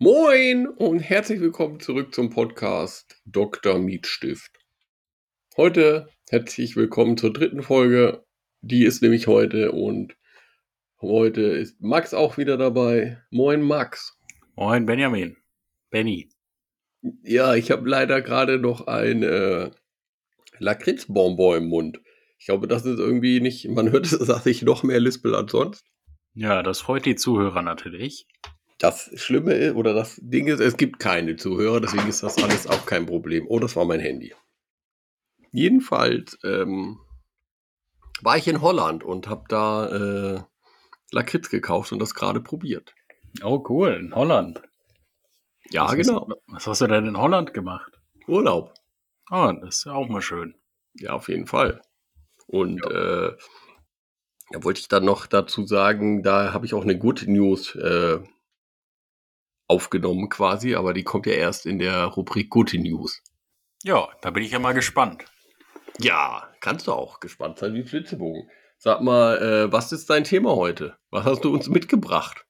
Moin 0.00 0.68
und 0.68 1.00
herzlich 1.00 1.40
willkommen 1.40 1.80
zurück 1.80 2.14
zum 2.14 2.30
Podcast 2.30 3.20
Dr. 3.24 3.80
Mietstift. 3.80 4.52
Heute 5.56 6.08
herzlich 6.30 6.76
willkommen 6.76 7.16
zur 7.16 7.32
dritten 7.32 7.64
Folge. 7.64 8.24
Die 8.60 8.84
ist 8.84 9.02
nämlich 9.02 9.26
heute 9.26 9.72
und 9.72 10.16
heute 11.00 11.40
ist 11.42 11.80
Max 11.80 12.14
auch 12.14 12.38
wieder 12.38 12.56
dabei. 12.56 13.20
Moin 13.32 13.60
Max. 13.60 14.16
Moin 14.54 14.86
Benjamin. 14.86 15.36
Benny. 15.90 16.28
Ja, 17.24 17.56
ich 17.56 17.72
habe 17.72 17.88
leider 17.88 18.22
gerade 18.22 18.60
noch 18.60 18.86
ein 18.86 19.24
äh, 19.24 19.72
Lakritzbonbon 20.60 21.56
im 21.56 21.68
Mund. 21.70 22.00
Ich 22.38 22.46
glaube, 22.46 22.68
das 22.68 22.86
ist 22.86 23.00
irgendwie 23.00 23.40
nicht, 23.40 23.66
man 23.66 23.90
hört 23.90 24.06
es, 24.06 24.16
dass 24.26 24.46
ich 24.46 24.62
noch 24.62 24.84
mehr 24.84 25.00
lispel 25.00 25.34
als 25.34 25.50
sonst. 25.50 25.84
Ja, 26.34 26.62
das 26.62 26.82
freut 26.82 27.04
die 27.04 27.16
Zuhörer 27.16 27.62
natürlich. 27.62 28.28
Das 28.78 29.10
Schlimme 29.20 29.54
ist, 29.54 29.74
oder 29.74 29.92
das 29.92 30.20
Ding 30.22 30.46
ist, 30.46 30.60
es 30.60 30.76
gibt 30.76 31.00
keine 31.00 31.36
Zuhörer, 31.36 31.80
deswegen 31.80 32.08
ist 32.08 32.22
das 32.22 32.42
alles 32.42 32.66
auch 32.68 32.86
kein 32.86 33.06
Problem. 33.06 33.46
Oh, 33.48 33.58
das 33.58 33.74
war 33.74 33.84
mein 33.84 34.00
Handy. 34.00 34.34
Jedenfalls 35.50 36.38
ähm, 36.44 37.00
war 38.22 38.36
ich 38.36 38.46
in 38.46 38.60
Holland 38.60 39.02
und 39.02 39.28
habe 39.28 39.44
da 39.48 39.86
äh, 40.36 40.42
Lakritz 41.10 41.50
gekauft 41.50 41.92
und 41.92 41.98
das 41.98 42.14
gerade 42.14 42.40
probiert. 42.40 42.94
Oh, 43.42 43.64
cool, 43.68 43.94
in 43.94 44.14
Holland. 44.14 44.62
Ja, 45.70 45.86
was 45.86 45.96
genau. 45.96 46.28
Hast, 46.28 46.38
was 46.46 46.66
hast 46.66 46.80
du 46.82 46.86
denn 46.86 47.06
in 47.06 47.18
Holland 47.18 47.54
gemacht? 47.54 47.92
Urlaub. 48.26 48.74
Oh, 49.30 49.52
das 49.60 49.78
ist 49.78 49.84
ja 49.86 49.92
auch 49.92 50.08
mal 50.08 50.22
schön. 50.22 50.54
Ja, 50.94 51.12
auf 51.12 51.28
jeden 51.28 51.46
Fall. 51.46 51.82
Und 52.46 52.80
ja. 52.84 53.26
äh, 53.26 53.36
da 54.50 54.64
wollte 54.64 54.80
ich 54.80 54.88
dann 54.88 55.04
noch 55.04 55.26
dazu 55.26 55.66
sagen, 55.66 56.22
da 56.22 56.52
habe 56.52 56.64
ich 56.64 56.74
auch 56.74 56.82
eine 56.82 56.98
Good 56.98 57.24
News 57.26 57.74
äh, 57.74 58.20
aufgenommen 59.68 60.28
quasi, 60.28 60.74
aber 60.74 60.94
die 60.94 61.04
kommt 61.04 61.26
ja 61.26 61.34
erst 61.34 61.66
in 61.66 61.78
der 61.78 62.04
Rubrik 62.04 62.50
Gute 62.50 62.78
News. 62.78 63.22
Ja, 63.84 64.08
da 64.22 64.30
bin 64.30 64.42
ich 64.42 64.50
ja 64.50 64.58
mal 64.58 64.72
gespannt. 64.72 65.24
Ja, 66.00 66.48
kannst 66.60 66.86
du 66.86 66.92
auch 66.92 67.20
gespannt 67.20 67.58
sein 67.58 67.74
wie 67.74 67.84
Flitzebogen. 67.84 68.50
Sag 68.78 69.02
mal, 69.02 69.38
äh, 69.38 69.72
was 69.72 69.92
ist 69.92 70.08
dein 70.10 70.24
Thema 70.24 70.54
heute? 70.56 70.96
Was 71.10 71.24
hast 71.24 71.44
du 71.44 71.52
uns 71.52 71.68
mitgebracht? 71.68 72.46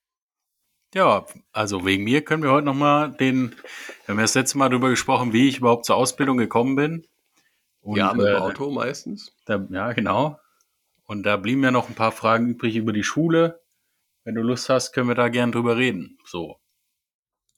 Ja, 0.94 1.26
also 1.52 1.84
wegen 1.84 2.04
mir 2.04 2.24
können 2.24 2.42
wir 2.42 2.50
heute 2.50 2.66
nochmal 2.66 3.12
den, 3.12 3.50
wir 3.50 4.08
haben 4.08 4.18
ja 4.18 4.22
das 4.22 4.34
letzte 4.34 4.56
Mal 4.56 4.70
darüber 4.70 4.88
gesprochen, 4.88 5.32
wie 5.32 5.48
ich 5.48 5.58
überhaupt 5.58 5.84
zur 5.84 5.96
Ausbildung 5.96 6.38
gekommen 6.38 6.76
bin. 6.76 7.06
Und, 7.80 7.96
ja, 7.96 8.12
mit 8.12 8.26
dem 8.26 8.34
äh, 8.34 8.38
Auto 8.38 8.70
meistens. 8.70 9.34
Da, 9.44 9.66
ja, 9.70 9.92
genau. 9.92 10.38
Und 11.04 11.24
da 11.24 11.36
blieben 11.36 11.62
ja 11.62 11.70
noch 11.70 11.88
ein 11.88 11.94
paar 11.94 12.12
Fragen 12.12 12.48
übrig 12.48 12.76
über 12.76 12.92
die 12.92 13.02
Schule. 13.02 13.62
Wenn 14.24 14.34
du 14.34 14.42
Lust 14.42 14.68
hast, 14.68 14.92
können 14.92 15.08
wir 15.08 15.14
da 15.14 15.28
gern 15.28 15.52
drüber 15.52 15.76
reden. 15.76 16.18
So. 16.24 16.58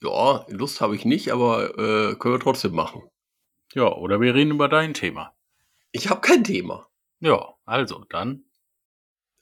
Ja, 0.02 0.46
Lust 0.48 0.80
habe 0.80 0.96
ich 0.96 1.04
nicht, 1.04 1.30
aber 1.32 1.78
äh, 1.78 2.14
können 2.16 2.34
wir 2.34 2.40
trotzdem 2.40 2.74
machen. 2.74 3.02
Ja, 3.74 3.92
oder 3.92 4.20
wir 4.20 4.34
reden 4.34 4.52
über 4.52 4.68
dein 4.68 4.94
Thema. 4.94 5.34
Ich 5.92 6.08
habe 6.08 6.20
kein 6.20 6.44
Thema. 6.44 6.88
Ja, 7.20 7.54
also 7.66 8.04
dann. 8.08 8.44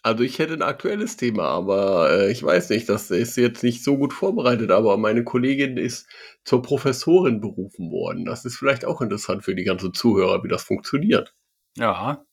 Also 0.02 0.22
ich 0.22 0.38
hätte 0.38 0.54
ein 0.54 0.62
aktuelles 0.62 1.16
Thema, 1.16 1.44
aber 1.48 2.10
äh, 2.10 2.30
ich 2.30 2.42
weiß 2.42 2.70
nicht, 2.70 2.88
das 2.88 3.10
ist 3.10 3.36
jetzt 3.36 3.62
nicht 3.62 3.82
so 3.82 3.98
gut 3.98 4.12
vorbereitet, 4.12 4.70
aber 4.70 4.96
meine 4.96 5.24
Kollegin 5.24 5.76
ist 5.76 6.08
zur 6.44 6.62
Professorin 6.62 7.40
berufen 7.40 7.90
worden. 7.90 8.24
Das 8.24 8.44
ist 8.44 8.56
vielleicht 8.56 8.84
auch 8.84 9.00
interessant 9.00 9.44
für 9.44 9.54
die 9.54 9.64
ganzen 9.64 9.92
Zuhörer, 9.92 10.42
wie 10.44 10.48
das 10.48 10.62
funktioniert. 10.62 11.34
Ja, 11.76 12.24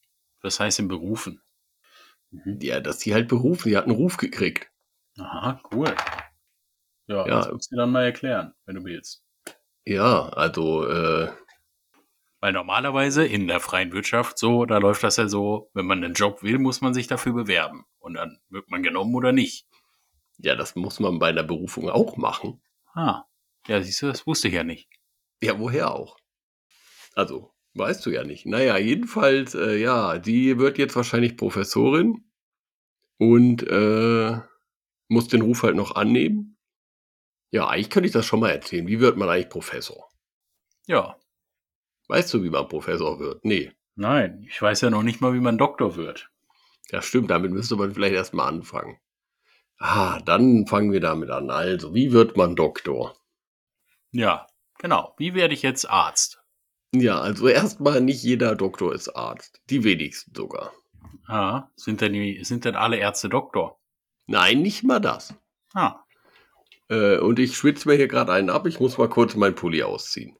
das 0.41 0.59
heißt 0.59 0.79
im 0.79 0.87
Berufen. 0.87 1.41
Mhm. 2.31 2.59
Ja, 2.61 2.79
dass 2.79 2.99
sie 2.99 3.13
halt 3.13 3.27
berufen, 3.27 3.69
sie 3.69 3.77
hat 3.77 3.85
einen 3.85 3.95
Ruf 3.95 4.17
gekriegt. 4.17 4.69
Aha, 5.17 5.61
cool. 5.73 5.93
Ja, 7.07 7.27
ja. 7.27 7.35
das 7.37 7.51
musst 7.51 7.71
du 7.71 7.75
dann 7.75 7.91
mal 7.91 8.05
erklären, 8.05 8.53
wenn 8.65 8.75
du 8.75 8.83
willst. 8.83 9.23
Ja, 9.85 10.29
also, 10.29 10.87
äh, 10.87 11.31
weil 12.39 12.53
normalerweise 12.53 13.25
in 13.25 13.47
der 13.47 13.59
freien 13.59 13.91
Wirtschaft 13.91 14.37
so, 14.37 14.65
da 14.65 14.77
läuft 14.79 15.03
das 15.03 15.17
ja 15.17 15.27
so, 15.27 15.69
wenn 15.73 15.85
man 15.85 16.03
einen 16.03 16.13
Job 16.13 16.43
will, 16.43 16.59
muss 16.59 16.81
man 16.81 16.93
sich 16.93 17.07
dafür 17.07 17.33
bewerben. 17.33 17.85
Und 17.99 18.15
dann 18.15 18.39
wird 18.49 18.69
man 18.69 18.83
genommen 18.83 19.15
oder 19.15 19.31
nicht. 19.31 19.67
Ja, 20.37 20.55
das 20.55 20.75
muss 20.75 20.99
man 20.99 21.19
bei 21.19 21.29
einer 21.29 21.43
Berufung 21.43 21.89
auch 21.89 22.17
machen. 22.17 22.61
Ah, 22.93 23.23
ja, 23.67 23.81
siehst 23.81 24.01
du, 24.01 24.07
das 24.07 24.27
wusste 24.27 24.47
ich 24.47 24.53
ja 24.53 24.63
nicht. 24.63 24.89
Ja, 25.41 25.59
woher 25.59 25.91
auch? 25.91 26.17
Also, 27.15 27.53
weißt 27.73 28.05
du 28.05 28.11
ja 28.11 28.23
nicht. 28.23 28.45
Naja, 28.45 28.77
jedenfalls, 28.77 29.55
äh, 29.55 29.77
ja, 29.77 30.17
die 30.17 30.59
wird 30.59 30.77
jetzt 30.77 30.95
wahrscheinlich 30.95 31.37
Professorin 31.37 32.25
und 33.17 33.63
äh, 33.63 34.39
muss 35.07 35.27
den 35.27 35.41
Ruf 35.41 35.63
halt 35.63 35.75
noch 35.75 35.95
annehmen. 35.95 36.54
Ja, 37.55 37.69
eigentlich 37.69 37.89
könnte 37.89 38.07
ich 38.07 38.11
das 38.11 38.25
schon 38.25 38.41
mal 38.41 38.49
erzählen. 38.49 38.85
Wie 38.85 38.99
wird 38.99 39.15
man 39.15 39.29
eigentlich 39.29 39.47
Professor? 39.47 40.09
Ja. 40.87 41.15
Weißt 42.09 42.33
du, 42.33 42.43
wie 42.43 42.49
man 42.49 42.67
Professor 42.67 43.17
wird? 43.21 43.45
Nee. 43.45 43.71
Nein, 43.95 44.45
ich 44.45 44.61
weiß 44.61 44.81
ja 44.81 44.89
noch 44.89 45.03
nicht 45.03 45.21
mal, 45.21 45.33
wie 45.33 45.39
man 45.39 45.57
Doktor 45.57 45.95
wird. 45.95 46.29
Ja, 46.91 47.01
stimmt, 47.01 47.29
damit 47.29 47.53
müsste 47.53 47.77
man 47.77 47.93
vielleicht 47.93 48.13
erstmal 48.13 48.49
anfangen. 48.49 48.99
Ah, 49.79 50.19
dann 50.25 50.67
fangen 50.67 50.91
wir 50.91 50.99
damit 50.99 51.29
an. 51.29 51.49
Also, 51.49 51.95
wie 51.95 52.11
wird 52.11 52.35
man 52.35 52.57
Doktor? 52.57 53.15
Ja, 54.11 54.47
genau. 54.79 55.15
Wie 55.17 55.33
werde 55.33 55.53
ich 55.53 55.61
jetzt 55.61 55.89
Arzt? 55.89 56.43
Ja, 56.93 57.21
also 57.21 57.47
erstmal 57.47 58.01
nicht 58.01 58.21
jeder 58.21 58.57
Doktor 58.57 58.93
ist 58.93 59.15
Arzt. 59.15 59.61
Die 59.69 59.85
wenigsten 59.85 60.35
sogar. 60.35 60.73
Ah, 61.25 61.69
sind 61.77 62.01
denn, 62.01 62.11
die, 62.11 62.43
sind 62.43 62.65
denn 62.65 62.75
alle 62.75 62.97
Ärzte 62.97 63.29
Doktor? 63.29 63.79
Nein, 64.25 64.61
nicht 64.61 64.83
mal 64.83 64.99
das. 64.99 65.33
Ah. 65.73 66.01
Äh, 66.89 67.17
und 67.17 67.39
ich 67.39 67.55
schwitze 67.55 67.87
mir 67.87 67.95
hier 67.95 68.07
gerade 68.07 68.31
einen 68.31 68.49
ab. 68.49 68.67
Ich 68.67 68.79
muss 68.79 68.97
mal 68.97 69.09
kurz 69.09 69.35
meinen 69.35 69.55
Pulli 69.55 69.83
ausziehen. 69.83 70.37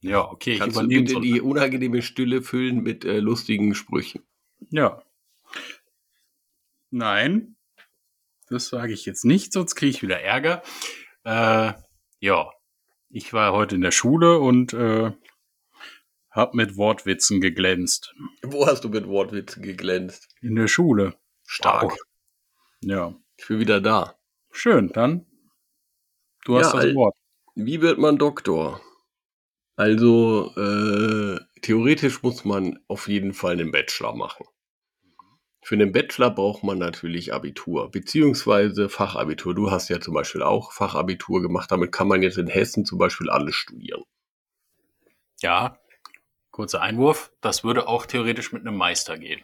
Ja, 0.00 0.30
okay. 0.30 0.58
Kannst 0.58 0.80
du 0.80 0.86
bitte 0.86 1.12
so 1.12 1.20
die 1.20 1.40
unangenehme 1.40 2.02
Stille 2.02 2.42
füllen 2.42 2.82
mit 2.82 3.04
äh, 3.04 3.18
lustigen 3.18 3.74
Sprüchen? 3.74 4.22
Ja. 4.70 5.02
Nein, 6.90 7.56
das 8.48 8.68
sage 8.68 8.92
ich 8.92 9.06
jetzt 9.06 9.24
nicht, 9.24 9.52
sonst 9.52 9.76
kriege 9.76 9.90
ich 9.90 10.02
wieder 10.02 10.20
Ärger. 10.20 10.62
Äh, 11.24 11.72
ja, 12.18 12.50
ich 13.08 13.32
war 13.32 13.52
heute 13.52 13.76
in 13.76 13.80
der 13.80 13.92
Schule 13.92 14.38
und 14.38 14.72
äh, 14.72 15.12
habe 16.30 16.56
mit 16.56 16.76
Wortwitzen 16.76 17.40
geglänzt. 17.40 18.14
Wo 18.42 18.66
hast 18.66 18.82
du 18.84 18.88
mit 18.88 19.06
Wortwitzen 19.06 19.62
geglänzt? 19.62 20.34
In 20.40 20.56
der 20.56 20.68
Schule. 20.68 21.14
Stark. 21.46 21.92
Wow. 21.92 21.98
Ja. 22.80 23.14
Ich 23.36 23.46
bin 23.46 23.60
wieder 23.60 23.80
da. 23.80 24.18
Schön, 24.50 24.88
dann 24.88 25.26
Du 26.50 26.58
hast 26.58 26.74
ja, 26.74 26.80
das 26.80 26.94
Wort. 26.96 27.14
Wie 27.54 27.80
wird 27.80 27.98
man 27.98 28.18
Doktor? 28.18 28.80
Also, 29.76 30.52
äh, 30.56 31.38
theoretisch 31.62 32.24
muss 32.24 32.44
man 32.44 32.80
auf 32.88 33.06
jeden 33.06 33.34
Fall 33.34 33.52
einen 33.52 33.70
Bachelor 33.70 34.16
machen. 34.16 34.46
Für 35.62 35.76
einen 35.76 35.92
Bachelor 35.92 36.30
braucht 36.30 36.64
man 36.64 36.78
natürlich 36.78 37.32
Abitur, 37.32 37.92
beziehungsweise 37.92 38.88
Fachabitur. 38.88 39.54
Du 39.54 39.70
hast 39.70 39.90
ja 39.90 40.00
zum 40.00 40.12
Beispiel 40.14 40.42
auch 40.42 40.72
Fachabitur 40.72 41.40
gemacht. 41.40 41.70
Damit 41.70 41.92
kann 41.92 42.08
man 42.08 42.20
jetzt 42.20 42.36
in 42.36 42.48
Hessen 42.48 42.84
zum 42.84 42.98
Beispiel 42.98 43.30
alles 43.30 43.54
studieren. 43.54 44.02
Ja, 45.40 45.78
kurzer 46.50 46.82
Einwurf. 46.82 47.32
Das 47.40 47.62
würde 47.62 47.86
auch 47.86 48.06
theoretisch 48.06 48.52
mit 48.52 48.66
einem 48.66 48.76
Meister 48.76 49.16
gehen. 49.18 49.42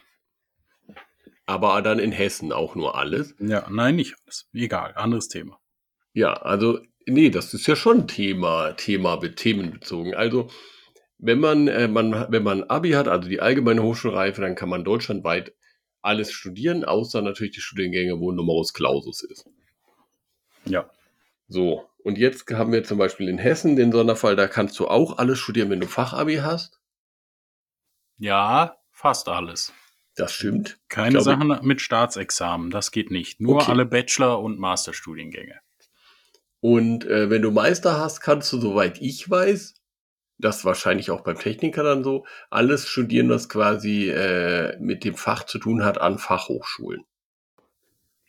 Aber 1.45 1.81
dann 1.81 1.99
in 1.99 2.11
Hessen 2.11 2.51
auch 2.51 2.75
nur 2.75 2.97
alles? 2.97 3.33
Ja, 3.39 3.65
nein, 3.69 3.95
nicht 3.95 4.17
alles. 4.25 4.49
Egal, 4.51 4.93
anderes 4.95 5.29
Thema. 5.29 5.57
Ja, 6.11 6.33
also, 6.33 6.81
nee, 7.07 7.29
das 7.29 7.53
ist 7.53 7.67
ja 7.67 7.75
schon 7.75 8.07
Thema, 8.07 8.73
Thema, 8.73 9.17
themenbezogen. 9.17 10.13
Also, 10.13 10.49
wenn 11.17 11.39
man, 11.39 11.67
äh, 11.67 11.87
man, 11.87 12.27
wenn 12.29 12.43
man 12.43 12.63
Abi 12.63 12.91
hat, 12.91 13.07
also 13.07 13.27
die 13.27 13.39
allgemeine 13.39 13.81
Hochschulreife, 13.81 14.41
dann 14.41 14.55
kann 14.55 14.69
man 14.69 14.83
deutschlandweit 14.83 15.53
alles 16.01 16.31
studieren, 16.31 16.85
außer 16.85 17.21
natürlich 17.21 17.55
die 17.55 17.61
Studiengänge, 17.61 18.19
wo 18.19 18.31
Numerus 18.31 18.73
Clausus 18.73 19.23
ist. 19.23 19.49
Ja. 20.65 20.89
So, 21.47 21.89
und 22.03 22.17
jetzt 22.17 22.49
haben 22.51 22.71
wir 22.71 22.83
zum 22.83 22.97
Beispiel 22.97 23.29
in 23.29 23.37
Hessen 23.37 23.75
den 23.75 23.91
Sonderfall, 23.91 24.35
da 24.35 24.47
kannst 24.47 24.77
du 24.79 24.87
auch 24.87 25.17
alles 25.17 25.39
studieren, 25.39 25.69
wenn 25.69 25.79
du 25.79 25.87
Fachabi 25.87 26.37
hast. 26.37 26.79
Ja, 28.17 28.77
fast 28.91 29.29
alles. 29.29 29.73
Das 30.15 30.33
stimmt. 30.33 30.79
Keine 30.89 31.19
glaube, 31.19 31.23
Sachen 31.25 31.65
mit 31.65 31.79
Staatsexamen, 31.79 32.71
das 32.71 32.91
geht 32.91 33.11
nicht. 33.11 33.39
Nur 33.39 33.57
okay. 33.57 33.71
alle 33.71 33.85
Bachelor- 33.85 34.41
und 34.41 34.59
Masterstudiengänge. 34.59 35.59
Und 36.59 37.05
äh, 37.05 37.29
wenn 37.29 37.41
du 37.41 37.51
Meister 37.51 37.99
hast, 37.99 38.21
kannst 38.21 38.51
du, 38.51 38.59
soweit 38.59 39.01
ich 39.01 39.29
weiß, 39.29 39.75
das 40.39 40.65
wahrscheinlich 40.65 41.11
auch 41.11 41.21
beim 41.21 41.37
Techniker 41.37 41.83
dann 41.83 42.03
so, 42.03 42.25
alles 42.49 42.87
studieren, 42.87 43.29
was 43.29 43.49
quasi 43.49 44.09
äh, 44.09 44.77
mit 44.79 45.03
dem 45.03 45.15
Fach 45.15 45.43
zu 45.43 45.59
tun 45.59 45.83
hat 45.83 45.99
an 45.99 46.17
Fachhochschulen. 46.19 47.03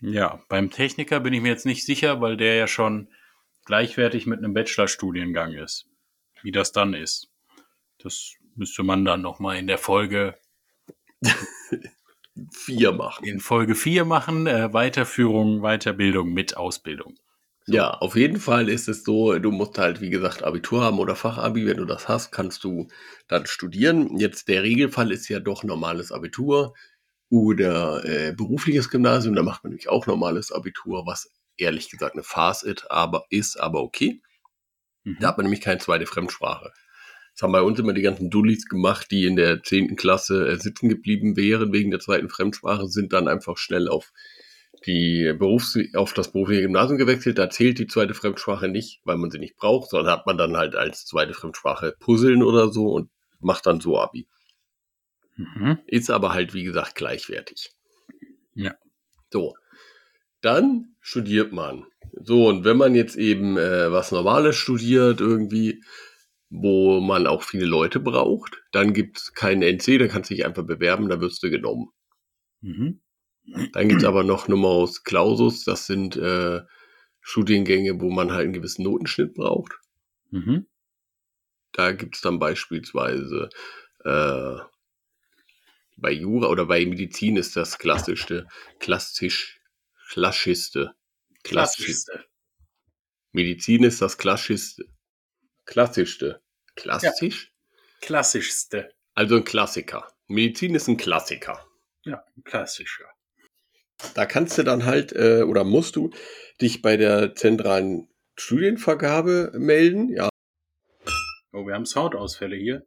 Ja, 0.00 0.42
beim 0.48 0.70
Techniker 0.70 1.20
bin 1.20 1.32
ich 1.32 1.42
mir 1.42 1.48
jetzt 1.48 1.66
nicht 1.66 1.84
sicher, 1.84 2.20
weil 2.20 2.36
der 2.36 2.54
ja 2.54 2.66
schon 2.66 3.08
gleichwertig 3.64 4.26
mit 4.26 4.38
einem 4.38 4.54
Bachelorstudiengang 4.54 5.52
ist. 5.54 5.86
Wie 6.42 6.52
das 6.52 6.72
dann 6.72 6.94
ist. 6.94 7.30
Das 7.98 8.34
müsste 8.54 8.84
man 8.84 9.04
dann 9.04 9.22
nochmal 9.22 9.56
in 9.56 9.66
der 9.66 9.78
Folge 9.78 10.38
vier 12.52 12.92
machen. 12.92 13.24
In 13.24 13.40
Folge 13.40 13.74
vier 13.74 14.04
machen, 14.04 14.46
äh, 14.46 14.72
Weiterführung, 14.72 15.62
Weiterbildung 15.62 16.32
mit 16.32 16.56
Ausbildung. 16.56 17.18
Ja, 17.70 17.90
auf 17.90 18.16
jeden 18.16 18.40
Fall 18.40 18.68
ist 18.68 18.88
es 18.88 19.04
so, 19.04 19.38
du 19.38 19.50
musst 19.50 19.76
halt, 19.76 20.00
wie 20.00 20.08
gesagt, 20.08 20.42
Abitur 20.42 20.82
haben 20.82 20.98
oder 20.98 21.14
Fachabi. 21.14 21.66
Wenn 21.66 21.76
du 21.76 21.84
das 21.84 22.08
hast, 22.08 22.30
kannst 22.32 22.64
du 22.64 22.88
dann 23.28 23.46
studieren. 23.46 24.18
Jetzt 24.18 24.48
der 24.48 24.62
Regelfall 24.62 25.12
ist 25.12 25.28
ja 25.28 25.38
doch 25.38 25.64
normales 25.64 26.10
Abitur 26.10 26.74
oder 27.28 28.04
äh, 28.06 28.32
berufliches 28.32 28.88
Gymnasium. 28.88 29.34
Da 29.34 29.42
macht 29.42 29.64
man 29.64 29.72
nämlich 29.72 29.88
auch 29.90 30.06
normales 30.06 30.50
Abitur, 30.50 31.06
was 31.06 31.30
ehrlich 31.58 31.90
gesagt 31.90 32.14
eine 32.14 32.22
Farce 32.22 32.62
ist, 32.62 32.90
aber, 32.90 33.24
ist, 33.28 33.60
aber 33.60 33.82
okay. 33.82 34.22
Mhm. 35.04 35.18
Da 35.20 35.28
hat 35.28 35.36
man 35.36 35.44
nämlich 35.44 35.60
keine 35.60 35.78
zweite 35.78 36.06
Fremdsprache. 36.06 36.72
Das 37.34 37.42
haben 37.42 37.52
bei 37.52 37.62
uns 37.62 37.78
immer 37.78 37.92
die 37.92 38.02
ganzen 38.02 38.30
Dullis 38.30 38.64
gemacht, 38.64 39.10
die 39.10 39.26
in 39.26 39.36
der 39.36 39.62
10. 39.62 39.94
Klasse 39.96 40.48
äh, 40.48 40.56
sitzen 40.56 40.88
geblieben 40.88 41.36
wären 41.36 41.72
wegen 41.72 41.90
der 41.90 42.00
zweiten 42.00 42.30
Fremdsprache, 42.30 42.88
sind 42.88 43.12
dann 43.12 43.28
einfach 43.28 43.58
schnell 43.58 43.88
auf 43.88 44.12
die 44.86 45.34
Berufs 45.38 45.78
auf 45.94 46.12
das 46.14 46.32
berufliche 46.32 46.62
Gymnasium 46.62 46.98
gewechselt. 46.98 47.38
Da 47.38 47.50
zählt 47.50 47.78
die 47.78 47.86
zweite 47.86 48.14
Fremdsprache 48.14 48.68
nicht, 48.68 49.00
weil 49.04 49.16
man 49.16 49.30
sie 49.30 49.38
nicht 49.38 49.56
braucht, 49.56 49.90
sondern 49.90 50.12
hat 50.12 50.26
man 50.26 50.38
dann 50.38 50.56
halt 50.56 50.74
als 50.74 51.06
zweite 51.06 51.34
Fremdsprache 51.34 51.94
Puzzeln 51.98 52.42
oder 52.42 52.68
so 52.68 52.88
und 52.92 53.10
macht 53.40 53.66
dann 53.66 53.80
so 53.80 53.98
Abi. 53.98 54.26
Mhm. 55.36 55.78
Ist 55.86 56.10
aber 56.10 56.32
halt, 56.32 56.54
wie 56.54 56.64
gesagt, 56.64 56.94
gleichwertig. 56.94 57.70
Ja. 58.54 58.74
So. 59.30 59.54
Dann 60.40 60.96
studiert 61.00 61.52
man. 61.52 61.84
So, 62.12 62.48
und 62.48 62.64
wenn 62.64 62.76
man 62.76 62.94
jetzt 62.94 63.16
eben 63.16 63.56
äh, 63.56 63.90
was 63.90 64.12
Normales 64.12 64.56
studiert, 64.56 65.20
irgendwie, 65.20 65.82
wo 66.50 67.00
man 67.00 67.26
auch 67.26 67.42
viele 67.42 67.66
Leute 67.66 68.00
braucht, 68.00 68.62
dann 68.72 68.92
gibt's 68.92 69.34
keinen 69.34 69.62
NC, 69.62 69.98
da 69.98 70.08
kannst 70.08 70.30
du 70.30 70.34
dich 70.34 70.46
einfach 70.46 70.64
bewerben, 70.64 71.08
da 71.08 71.20
wirst 71.20 71.42
du 71.42 71.50
genommen. 71.50 71.88
Mhm. 72.60 73.00
Dann 73.72 73.88
gibt's 73.88 74.04
aber 74.04 74.24
noch 74.24 74.48
Numerus 74.48 75.04
Clausus, 75.04 75.64
das 75.64 75.86
sind 75.86 76.16
äh, 76.16 76.60
Studiengänge, 77.20 78.00
wo 78.00 78.10
man 78.10 78.32
halt 78.32 78.44
einen 78.44 78.52
gewissen 78.52 78.84
Notenschnitt 78.84 79.34
braucht. 79.34 79.72
Mhm. 80.30 80.66
Da 81.72 81.92
gibt's 81.92 82.20
dann 82.20 82.38
beispielsweise 82.38 83.48
äh, 84.04 84.56
bei 85.96 86.12
Jura 86.12 86.48
oder 86.48 86.66
bei 86.66 86.84
Medizin 86.86 87.36
ist 87.36 87.56
das 87.56 87.78
klassischste, 87.78 88.46
klassisch, 88.78 89.60
klassischste, 90.10 90.94
klassisch, 91.42 91.84
Klassischste. 91.84 92.24
Medizin 93.32 93.84
ist 93.84 94.00
das 94.00 94.16
klassischste, 94.16 94.84
klassischste, 95.64 96.42
klassisch, 96.76 97.52
Klassischste. 98.00 98.90
also 99.14 99.36
ein 99.36 99.44
Klassiker. 99.44 100.12
Medizin 100.28 100.74
ist 100.74 100.88
ein 100.88 100.96
Klassiker. 100.96 101.66
Ja, 102.04 102.24
klassischer. 102.44 103.08
Da 104.14 104.26
kannst 104.26 104.56
du 104.58 104.62
dann 104.62 104.84
halt 104.84 105.12
äh, 105.12 105.42
oder 105.42 105.64
musst 105.64 105.96
du 105.96 106.10
dich 106.60 106.82
bei 106.82 106.96
der 106.96 107.34
zentralen 107.34 108.08
Studienvergabe 108.36 109.52
melden. 109.54 110.08
Ja, 110.10 110.28
Oh, 111.52 111.66
wir 111.66 111.74
haben 111.74 111.86
Soundausfälle 111.86 112.56
hier. 112.56 112.86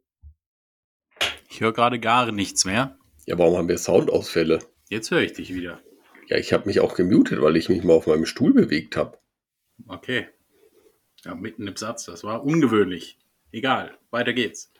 Ich 1.50 1.60
höre 1.62 1.74
gerade 1.74 2.00
gar 2.00 2.32
nichts 2.32 2.64
mehr. 2.64 2.98
ja, 3.26 3.38
warum 3.38 3.58
haben 3.58 3.68
wir 3.68 3.78
Soundausfälle? 3.78 4.60
Jetzt 4.90 5.12
höre 5.12 5.22
ich 5.22 5.34
dich 5.34 5.54
wieder. 5.54 5.82
Ja, 6.28 6.38
ich 6.38 6.54
habe 6.54 6.68
mich 6.68 6.80
auch 6.80 6.96
gemutet, 6.96 7.42
weil 7.42 7.58
ich 7.58 7.68
mich 7.70 7.84
mal 7.84 7.94
auf 7.94 8.08
meinem 8.08 8.26
Stuhl 8.26 8.54
bewegt 8.54 8.96
habe. 8.96 9.18
Okay. 9.88 10.28
Ja, 11.26 11.36
mitten 11.36 11.68
im 11.68 11.76
Satz. 11.76 12.06
Das 12.06 12.24
war 12.24 12.44
ungewöhnlich. 12.46 13.18
Egal. 13.52 13.98
Weiter 14.12 14.32
geht's. 14.34 14.72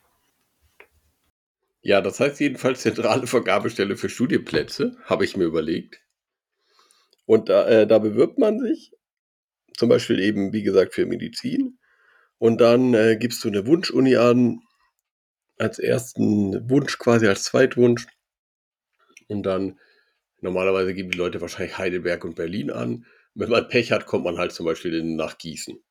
Ja, 1.82 2.00
das 2.02 2.20
heißt 2.20 2.40
jedenfalls 2.40 2.82
zentrale 2.82 3.28
Vergabestelle 3.28 3.98
für 3.98 4.10
Studienplätze, 4.10 4.96
habe 5.06 5.26
ich 5.26 5.36
mir 5.36 5.46
überlegt. 5.46 6.00
Und 7.32 7.48
da, 7.48 7.66
äh, 7.66 7.88
da 7.88 7.98
bewirbt 7.98 8.40
man 8.40 8.60
sich, 8.60 8.92
zum 9.78 9.88
Beispiel 9.88 10.20
eben, 10.20 10.52
wie 10.52 10.64
gesagt, 10.64 10.94
für 10.94 11.06
Medizin. 11.06 11.80
Und 12.40 12.60
dann 12.60 12.94
äh, 12.94 13.16
gibst 13.18 13.42
du 13.46 13.48
eine 13.48 13.66
Wunschuni 13.66 14.18
an, 14.18 14.60
als 15.58 15.80
ersten 15.80 16.70
Wunsch 16.70 16.98
quasi, 16.98 17.28
als 17.28 17.46
Zweitwunsch. 17.46 18.06
Und 19.30 19.44
dann, 19.44 19.80
normalerweise 20.42 20.94
geben 20.94 21.12
die 21.12 21.18
Leute 21.18 21.40
wahrscheinlich 21.40 21.78
Heidelberg 21.78 22.26
und 22.26 22.36
Berlin 22.36 22.70
an. 22.70 23.06
Wenn 23.34 23.50
man 23.50 23.70
Pech 23.70 23.94
hat, 23.94 24.08
kommt 24.08 24.26
man 24.26 24.38
halt 24.38 24.52
zum 24.52 24.66
Beispiel 24.66 25.02
nach 25.02 25.38
Gießen. 25.38 25.82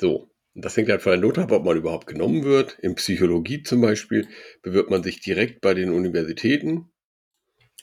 So. 0.00 0.28
Das 0.54 0.76
hängt 0.76 0.88
halt 0.88 1.02
von 1.02 1.12
der 1.12 1.20
Note 1.20 1.42
ab, 1.42 1.52
ob 1.52 1.64
man 1.64 1.76
überhaupt 1.76 2.08
genommen 2.08 2.42
wird. 2.42 2.80
In 2.80 2.96
Psychologie 2.96 3.62
zum 3.62 3.80
Beispiel 3.80 4.26
bewirbt 4.62 4.90
man 4.90 5.04
sich 5.04 5.20
direkt 5.20 5.60
bei 5.60 5.72
den 5.72 5.92
Universitäten 5.92 6.90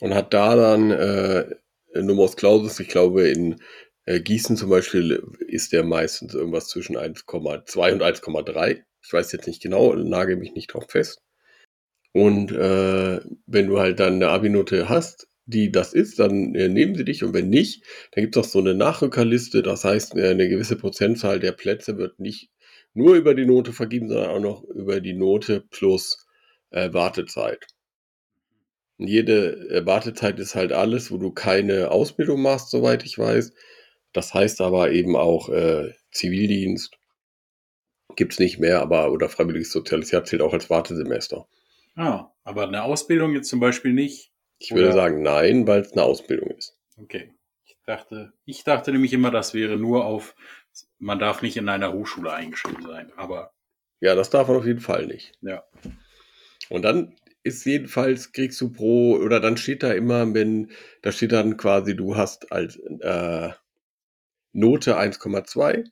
und 0.02 0.14
hat 0.14 0.34
da 0.34 0.58
dann 0.58 0.92
äh, 0.92 1.56
Numerus 1.94 2.36
Clausus, 2.36 2.80
ich 2.80 2.88
glaube 2.88 3.28
in 3.30 3.62
äh, 4.06 4.20
Gießen 4.20 4.58
zum 4.58 4.70
Beispiel 4.70 5.24
ist 5.48 5.72
der 5.72 5.84
meistens 5.84 6.34
irgendwas 6.34 6.68
zwischen 6.68 6.98
1,2 6.98 7.94
und 7.94 8.02
1,3. 8.02 8.82
Ich 9.02 9.14
weiß 9.14 9.32
jetzt 9.32 9.48
nicht 9.48 9.62
genau, 9.62 9.94
nagel 9.94 10.36
mich 10.38 10.54
nicht 10.54 10.74
drauf 10.74 10.86
fest. 10.90 11.22
Und 12.14 12.52
äh, 12.52 13.20
wenn 13.46 13.68
du 13.68 13.80
halt 13.80 14.00
dann 14.00 14.16
eine 14.16 14.30
Abi-Note 14.30 14.90
hast, 14.90 15.28
die 15.46 15.72
das 15.72 15.94
ist, 15.94 16.20
dann 16.20 16.56
äh, 16.56 16.70
nehmen 16.70 16.96
sie 16.96 17.06
dich 17.06 17.24
und 17.24 17.34
wenn 17.34 17.50
nicht, 17.50 17.84
dann 18.12 18.24
gibt 18.24 18.36
es 18.36 18.44
auch 18.44 18.50
so 18.50 18.60
eine 18.60 18.76
Nachrückerliste. 18.76 19.64
Das 19.64 19.84
heißt, 19.84 20.16
äh, 20.16 20.30
eine 20.30 20.50
gewisse 20.50 20.76
Prozentzahl 20.76 21.40
der 21.40 21.52
Plätze 21.52 21.98
wird 21.98 22.20
nicht 22.20 22.50
nur 22.94 23.16
über 23.16 23.36
die 23.36 23.46
Note 23.46 23.74
vergeben, 23.74 24.10
sondern 24.10 24.30
auch 24.32 24.40
noch 24.40 24.64
über 24.64 25.02
die 25.02 25.14
Note 25.14 25.64
plus 25.70 26.26
äh, 26.72 26.92
Wartezeit. 26.94 27.66
Jede 29.00 29.81
Wartezeit 29.86 30.40
ist 30.40 30.56
halt 30.56 30.72
alles, 30.74 31.10
wo 31.12 31.18
du 31.18 31.31
keine 31.31 31.90
Ausbildung 31.92 32.42
machst, 32.42 32.69
soweit 32.69 33.04
ich 33.04 33.18
weiß. 33.18 33.54
Das 34.13 34.34
heißt 34.34 34.62
aber 34.62 34.92
eben 34.92 35.16
auch 35.16 35.50
äh, 35.50 35.94
Zivildienst 36.12 36.96
gibt's 38.16 38.40
nicht 38.40 38.60
mehr, 38.60 38.81
aber 38.81 39.12
oder 39.12 39.30
freiwilliges 39.30 39.72
soziales 39.72 40.12
Jahr 40.12 40.25
zählt 40.25 40.42
auch 40.42 40.51
als 40.54 40.69
Wartesemester. 40.69 41.48
Ah, 41.96 42.31
aber 42.44 42.68
eine 42.68 42.84
Ausbildung 42.84 43.34
jetzt 43.34 43.50
zum 43.50 43.60
Beispiel 43.60 43.94
nicht. 43.94 44.31
Ich 44.57 44.72
würde 44.72 44.86
Oder- 44.88 44.94
sagen 44.94 45.22
nein, 45.22 45.68
weil 45.68 45.81
es 45.81 45.94
eine 45.94 46.04
Ausbildung 46.04 46.50
ist. 46.52 46.75
Okay. 46.98 47.31
Ich 47.66 47.78
dachte, 47.86 48.34
ich 48.45 48.63
dachte 48.66 48.92
nämlich 48.92 49.13
immer, 49.13 49.31
das 49.31 49.54
wäre 49.54 49.78
nur 49.78 50.06
auf, 50.06 50.36
man 50.98 51.19
darf 51.19 51.42
nicht 51.42 51.56
in 51.56 51.69
einer 51.69 51.94
Hochschule 51.94 52.33
eingeschrieben 52.33 52.83
sein. 52.85 53.12
Aber 53.16 53.54
Ja, 54.02 54.16
das 54.16 54.30
darf 54.30 54.47
man 54.50 54.57
auf 54.57 54.66
jeden 54.66 54.81
Fall 54.81 55.06
nicht. 55.07 55.31
ja. 55.42 55.64
Und 56.69 56.81
dann 56.83 57.16
ist 57.50 57.66
jedenfalls, 57.66 58.32
kriegst 58.32 58.60
du 58.62 58.72
pro, 58.72 59.16
oder 59.16 59.40
dann 59.40 59.58
steht 59.58 59.84
da 59.84 59.92
immer, 59.92 60.34
wenn, 60.34 60.72
da 61.02 61.12
steht 61.12 61.32
dann 61.32 61.58
quasi, 61.58 61.96
du 61.96 62.16
hast 62.16 62.52
als 62.52 62.78
äh, 62.78 63.50
Note 64.54 64.98
1,2 64.98 65.90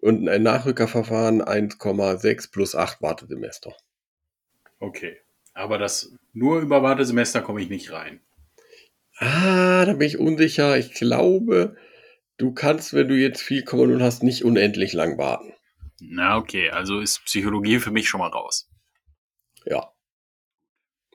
und 0.00 0.28
ein 0.28 0.42
Nachrückerverfahren 0.42 1.42
1,6 1.42 2.50
plus 2.52 2.74
8 2.74 3.02
Wartesemester. 3.02 3.74
Okay. 4.78 5.18
Aber 5.54 5.78
das 5.78 6.12
nur 6.32 6.60
über 6.60 6.82
Wartesemester 6.82 7.40
komme 7.40 7.62
ich 7.62 7.70
nicht 7.70 7.90
rein. 7.90 8.20
Ah, 9.18 9.86
da 9.86 9.94
bin 9.94 10.06
ich 10.06 10.18
unsicher. 10.18 10.76
Ich 10.76 10.92
glaube, 10.92 11.76
du 12.36 12.52
kannst, 12.52 12.92
wenn 12.92 13.08
du 13.08 13.14
jetzt 13.14 13.42
4,0 13.42 14.02
hast, 14.02 14.22
nicht 14.22 14.44
unendlich 14.44 14.92
lang 14.92 15.16
warten. 15.16 15.54
Na, 16.00 16.36
okay. 16.36 16.70
Also 16.70 17.00
ist 17.00 17.24
Psychologie 17.24 17.78
für 17.78 17.90
mich 17.90 18.08
schon 18.08 18.20
mal 18.20 18.28
raus. 18.28 18.70
Ja. 19.64 19.92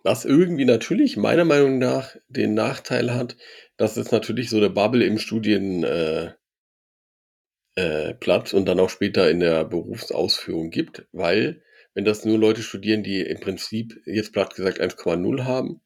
Was 0.04 0.26
irgendwie 0.26 0.66
natürlich 0.66 1.18
meiner 1.18 1.46
Meinung 1.46 1.78
nach 1.78 2.16
den 2.28 2.54
Nachteil 2.54 3.14
hat, 3.14 3.38
dass 3.78 3.98
es 3.98 4.12
natürlich 4.12 4.50
so 4.50 4.58
eine 4.58 4.70
Bubble 4.70 5.06
im 5.06 5.20
Studienplatz 5.20 6.34
äh, 7.76 8.56
äh, 8.56 8.56
und 8.56 8.66
dann 8.66 8.80
auch 8.80 8.90
später 8.90 9.30
in 9.30 9.40
der 9.40 9.66
Berufsausführung 9.66 10.72
gibt, 10.72 11.08
weil 11.12 11.62
wenn 11.94 12.06
das 12.06 12.26
nur 12.26 12.38
Leute 12.38 12.64
studieren, 12.64 13.04
die 13.04 13.22
im 13.22 13.40
Prinzip 13.40 14.02
jetzt 14.06 14.34
platt 14.34 14.56
gesagt 14.56 14.80
1,0 14.82 15.44
haben, 15.44 15.82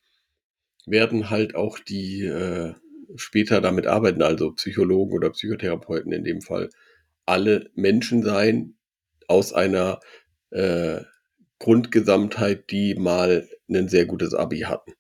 werden 0.86 1.30
halt 1.30 1.56
auch 1.56 1.80
die 1.80 2.24
äh, 2.24 2.74
später 3.16 3.60
damit 3.60 3.88
arbeiten, 3.88 4.22
also 4.22 4.52
Psychologen 4.54 5.14
oder 5.14 5.32
Psychotherapeuten 5.32 6.12
in 6.12 6.24
dem 6.24 6.42
Fall, 6.42 6.70
alle 7.26 7.70
Menschen 7.74 8.24
sein 8.24 8.76
aus 9.28 9.54
einer 9.54 10.00
äh, 10.52 11.02
Grundgesamtheit, 11.60 12.70
die 12.70 12.96
mal 12.96 13.50
ein 13.70 13.88
sehr 13.90 14.06
gutes 14.06 14.34
Abi 14.34 14.60
hatten. 14.62 14.94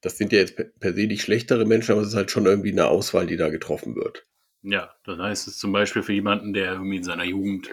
Das 0.00 0.18
sind 0.18 0.32
ja 0.32 0.40
jetzt 0.40 0.56
per, 0.56 0.92
se 0.94 1.06
nicht 1.06 1.22
schlechtere 1.22 1.64
Menschen, 1.64 1.92
aber 1.92 2.02
es 2.02 2.08
ist 2.08 2.16
halt 2.16 2.30
schon 2.30 2.46
irgendwie 2.46 2.72
eine 2.72 2.88
Auswahl, 2.88 3.26
die 3.26 3.36
da 3.36 3.50
getroffen 3.50 3.94
wird. 3.94 4.26
Ja, 4.62 4.94
das 5.04 5.18
heißt 5.18 5.48
es 5.48 5.58
zum 5.58 5.72
Beispiel 5.72 6.02
für 6.02 6.12
jemanden, 6.12 6.52
der 6.52 6.72
irgendwie 6.72 6.96
in 6.96 7.04
seiner 7.04 7.24
Jugend 7.24 7.70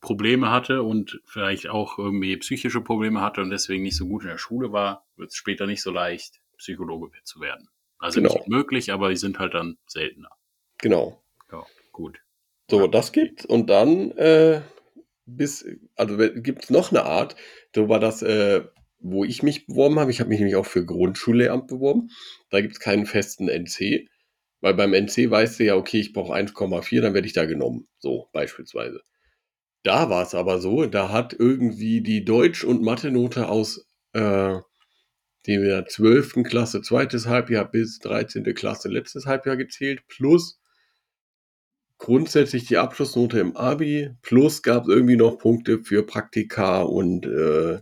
Probleme 0.00 0.50
hatte 0.50 0.82
und 0.82 1.20
vielleicht 1.24 1.68
auch 1.68 1.98
irgendwie 1.98 2.36
psychische 2.38 2.80
Probleme 2.80 3.20
hatte 3.20 3.40
und 3.40 3.50
deswegen 3.50 3.84
nicht 3.84 3.96
so 3.96 4.06
gut 4.06 4.22
in 4.22 4.28
der 4.28 4.38
Schule 4.38 4.72
war, 4.72 5.06
wird 5.16 5.30
es 5.30 5.36
später 5.36 5.66
nicht 5.66 5.82
so 5.82 5.90
leicht, 5.90 6.40
Psychologe 6.58 7.10
zu 7.22 7.40
werden. 7.40 7.68
Also 7.98 8.20
Genau. 8.20 8.34
nicht 8.34 8.48
möglich, 8.48 8.92
aber 8.92 9.10
die 9.10 9.16
sind 9.16 9.38
halt 9.38 9.54
dann 9.54 9.78
seltener. 9.86 10.30
Genau. 10.78 11.22
Ja, 11.50 11.64
gut. 11.92 12.20
So, 12.68 12.86
das 12.86 13.12
gibt's. 13.12 13.46
Und 13.46 13.70
dann 13.70 14.10
äh, 14.12 14.62
bis, 15.26 15.64
also 15.94 16.16
gibt's 16.16 16.70
noch 16.70 16.90
eine 16.90 17.04
Art, 17.04 17.36
so 17.74 17.88
war 17.88 18.00
das, 18.00 18.22
äh, 18.22 18.64
wo 19.02 19.24
ich 19.24 19.42
mich 19.42 19.66
beworben 19.66 19.98
habe. 19.98 20.10
Ich 20.10 20.20
habe 20.20 20.28
mich 20.28 20.38
nämlich 20.38 20.56
auch 20.56 20.66
für 20.66 20.84
Grundschullehramt 20.84 21.66
beworben. 21.66 22.10
Da 22.50 22.60
gibt's 22.60 22.80
keinen 22.80 23.06
festen 23.06 23.48
NC. 23.48 24.08
Weil 24.60 24.74
beim 24.74 24.94
NC 24.94 25.30
weißt 25.30 25.58
du 25.58 25.64
ja, 25.64 25.74
okay, 25.74 25.98
ich 25.98 26.12
brauche 26.12 26.34
1,4, 26.34 27.00
dann 27.00 27.14
werde 27.14 27.26
ich 27.26 27.32
da 27.32 27.44
genommen. 27.46 27.88
So, 27.98 28.28
beispielsweise. 28.32 29.02
Da 29.82 30.08
war 30.08 30.22
es 30.22 30.34
aber 30.34 30.60
so, 30.60 30.86
da 30.86 31.10
hat 31.10 31.34
irgendwie 31.36 32.00
die 32.02 32.24
Deutsch- 32.24 32.64
und 32.64 32.82
Mathe-Note 32.82 33.48
aus 33.48 33.84
äh, 34.12 34.58
der 35.46 35.86
12. 35.86 36.44
Klasse 36.44 36.82
zweites 36.82 37.26
Halbjahr 37.26 37.68
bis 37.68 37.98
13. 37.98 38.44
Klasse 38.54 38.88
letztes 38.88 39.26
Halbjahr 39.26 39.56
gezählt, 39.56 40.06
plus 40.06 40.60
grundsätzlich 41.98 42.66
die 42.66 42.78
Abschlussnote 42.78 43.40
im 43.40 43.56
Abi, 43.56 44.10
plus 44.22 44.62
gab 44.62 44.84
es 44.84 44.88
irgendwie 44.88 45.16
noch 45.16 45.38
Punkte 45.38 45.82
für 45.82 46.04
Praktika 46.04 46.82
und 46.82 47.26
äh, 47.26 47.80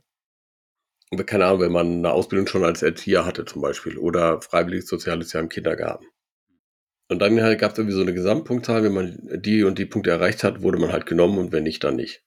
keine 1.26 1.46
Ahnung, 1.46 1.60
wenn 1.60 1.72
man 1.72 1.86
eine 1.86 2.12
Ausbildung 2.12 2.46
schon 2.46 2.64
als 2.64 2.82
Erzieher 2.82 3.26
hatte 3.26 3.44
zum 3.44 3.62
Beispiel 3.62 3.98
oder 3.98 4.40
freiwilliges 4.40 4.86
soziales 4.86 5.32
Jahr 5.32 5.42
im 5.42 5.48
Kindergarten. 5.48 6.06
Und 7.08 7.18
dann 7.18 7.42
halt 7.42 7.58
gab 7.58 7.72
es 7.72 7.78
irgendwie 7.78 7.96
so 7.96 8.02
eine 8.02 8.14
Gesamtpunktzahl, 8.14 8.84
wenn 8.84 8.94
man 8.94 9.18
die 9.42 9.64
und 9.64 9.78
die 9.78 9.86
Punkte 9.86 10.10
erreicht 10.10 10.44
hat, 10.44 10.62
wurde 10.62 10.78
man 10.78 10.92
halt 10.92 11.06
genommen 11.06 11.38
und 11.38 11.50
wenn 11.50 11.64
nicht, 11.64 11.82
dann 11.82 11.96
nicht. 11.96 12.22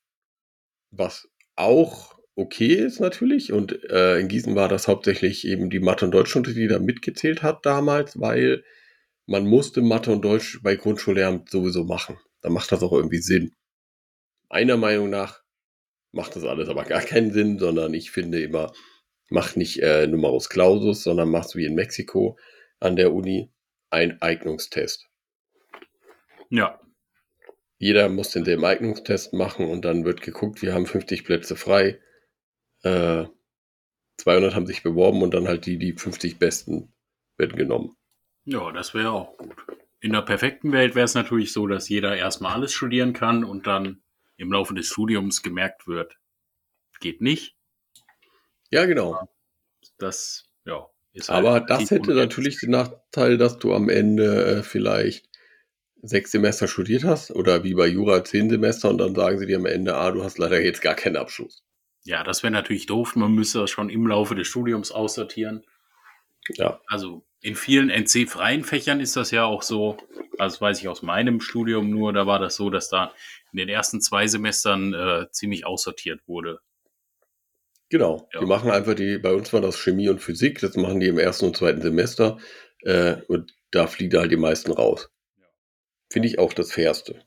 Was 0.91 1.29
auch 1.55 2.19
okay 2.35 2.73
ist 2.73 2.99
natürlich 2.99 3.53
und 3.53 3.89
äh, 3.89 4.19
in 4.19 4.27
Gießen 4.27 4.55
war 4.55 4.67
das 4.67 4.89
hauptsächlich 4.89 5.47
eben 5.47 5.69
die 5.69 5.79
Mathe- 5.79 6.05
und 6.05 6.11
Deutschstunde, 6.11 6.53
die 6.53 6.67
da 6.67 6.79
mitgezählt 6.79 7.43
hat 7.43 7.65
damals, 7.65 8.19
weil 8.19 8.63
man 9.25 9.47
musste 9.47 9.81
Mathe 9.81 10.11
und 10.11 10.25
Deutsch 10.25 10.61
bei 10.61 10.75
Grundschullehramt 10.75 11.49
sowieso 11.49 11.85
machen. 11.85 12.19
Da 12.41 12.49
macht 12.49 12.71
das 12.73 12.83
auch 12.83 12.91
irgendwie 12.91 13.21
Sinn. 13.21 13.53
Meiner 14.49 14.75
Meinung 14.75 15.09
nach 15.09 15.42
macht 16.13 16.35
das 16.35 16.45
alles 16.45 16.69
aber 16.69 16.85
gar 16.85 17.01
keinen 17.01 17.31
Sinn, 17.31 17.59
sondern 17.59 17.93
ich 17.93 18.11
finde 18.11 18.41
immer, 18.41 18.71
mach 19.29 19.55
nicht 19.55 19.81
äh, 19.81 20.07
Numerus 20.07 20.47
Clausus, 20.47 21.03
sondern 21.03 21.29
machst 21.29 21.55
wie 21.55 21.65
in 21.65 21.75
Mexiko 21.75 22.37
an 22.79 22.95
der 22.95 23.13
Uni 23.13 23.51
ein 23.89 24.21
Eignungstest. 24.21 25.07
Ja. 26.49 26.79
Jeder 27.79 28.09
muss 28.09 28.29
denselben 28.29 28.63
Eignungstest 28.63 29.33
machen 29.33 29.69
und 29.69 29.83
dann 29.83 30.05
wird 30.05 30.21
geguckt, 30.21 30.61
wir 30.61 30.73
haben 30.73 30.85
50 30.85 31.25
Plätze 31.25 31.55
frei. 31.55 31.99
Äh, 32.83 33.25
200 34.17 34.55
haben 34.55 34.67
sich 34.67 34.83
beworben 34.83 35.21
und 35.23 35.33
dann 35.33 35.47
halt 35.47 35.65
die, 35.65 35.77
die 35.77 35.93
50 35.93 36.37
Besten 36.37 36.93
werden 37.37 37.57
genommen. 37.57 37.95
Ja, 38.45 38.71
das 38.71 38.93
wäre 38.93 39.11
auch 39.11 39.35
gut. 39.37 39.55
In 39.99 40.13
der 40.13 40.21
perfekten 40.21 40.71
Welt 40.71 40.95
wäre 40.95 41.05
es 41.05 41.15
natürlich 41.15 41.51
so, 41.53 41.65
dass 41.65 41.89
jeder 41.89 42.15
erstmal 42.15 42.53
alles 42.53 42.73
studieren 42.73 43.13
kann 43.13 43.43
und 43.43 43.65
dann 43.67 44.03
im 44.37 44.51
Laufe 44.51 44.73
des 44.73 44.87
Studiums 44.87 45.41
gemerkt 45.43 45.87
wird, 45.87 46.17
geht 46.99 47.21
nicht. 47.21 47.55
Ja, 48.71 48.85
genau. 48.85 49.29
Das, 49.97 50.49
ja. 50.65 50.89
Ist 51.13 51.29
halt 51.29 51.45
Aber 51.45 51.59
das 51.59 51.91
hätte 51.91 52.15
natürlich 52.15 52.59
den 52.59 52.71
Nachteil, 52.71 53.37
dass 53.37 53.59
du 53.59 53.73
am 53.73 53.89
Ende 53.89 54.45
äh, 54.45 54.63
vielleicht 54.63 55.29
sechs 56.01 56.31
Semester 56.31 56.67
studiert 56.67 57.03
hast 57.03 57.31
oder 57.31 57.63
wie 57.63 57.75
bei 57.75 57.87
Jura 57.87 58.23
zehn 58.23 58.49
Semester 58.49 58.89
und 58.89 58.97
dann 58.97 59.13
sagen 59.13 59.37
sie 59.37 59.45
dir 59.45 59.57
am 59.57 59.67
Ende, 59.67 59.95
ah, 59.95 60.11
du 60.11 60.23
hast 60.23 60.39
leider 60.39 60.59
jetzt 60.59 60.81
gar 60.81 60.95
keinen 60.95 61.17
Abschluss. 61.17 61.63
Ja, 62.03 62.23
das 62.23 62.43
wäre 62.43 62.51
natürlich 62.51 62.87
doof. 62.87 63.15
Man 63.15 63.33
müsste 63.33 63.59
das 63.59 63.69
schon 63.69 63.89
im 63.89 64.07
Laufe 64.07 64.35
des 64.35 64.47
Studiums 64.47 64.91
aussortieren. 64.91 65.63
Ja. 66.55 66.81
Also 66.87 67.25
in 67.43 67.55
vielen 67.55 67.89
NC-freien 67.89 68.63
Fächern 68.63 69.01
ist 69.01 69.17
das 69.17 69.31
ja 69.31 69.43
auch 69.43 69.61
so. 69.61 69.97
Also 70.39 70.61
weiß 70.61 70.79
ich 70.79 70.87
aus 70.87 71.01
meinem 71.01 71.41
Studium 71.41 71.89
nur, 71.89 72.13
da 72.13 72.25
war 72.25 72.39
das 72.39 72.55
so, 72.55 72.69
dass 72.69 72.89
da 72.89 73.13
in 73.51 73.57
den 73.57 73.69
ersten 73.69 74.01
zwei 74.01 74.27
Semestern 74.27 74.93
äh, 74.93 75.29
ziemlich 75.31 75.65
aussortiert 75.65 76.21
wurde. 76.25 76.59
Genau, 77.89 78.27
ja. 78.33 78.39
die 78.39 78.45
machen 78.45 78.71
einfach 78.71 78.95
die, 78.95 79.19
bei 79.19 79.33
uns 79.33 79.53
war 79.53 79.61
das 79.61 79.77
Chemie 79.77 80.09
und 80.09 80.19
Physik, 80.19 80.59
das 80.59 80.75
machen 80.77 80.99
die 80.99 81.07
im 81.07 81.19
ersten 81.19 81.45
und 81.45 81.57
zweiten 81.57 81.81
Semester 81.81 82.39
äh, 82.79 83.17
und 83.27 83.53
da 83.71 83.87
fliegen 83.87 84.17
halt 84.17 84.31
die 84.31 84.37
meisten 84.37 84.71
raus. 84.71 85.09
Ja. 85.37 85.45
Finde 86.11 86.29
ich 86.29 86.39
auch 86.39 86.53
das 86.53 86.71
Fairste. 86.71 87.23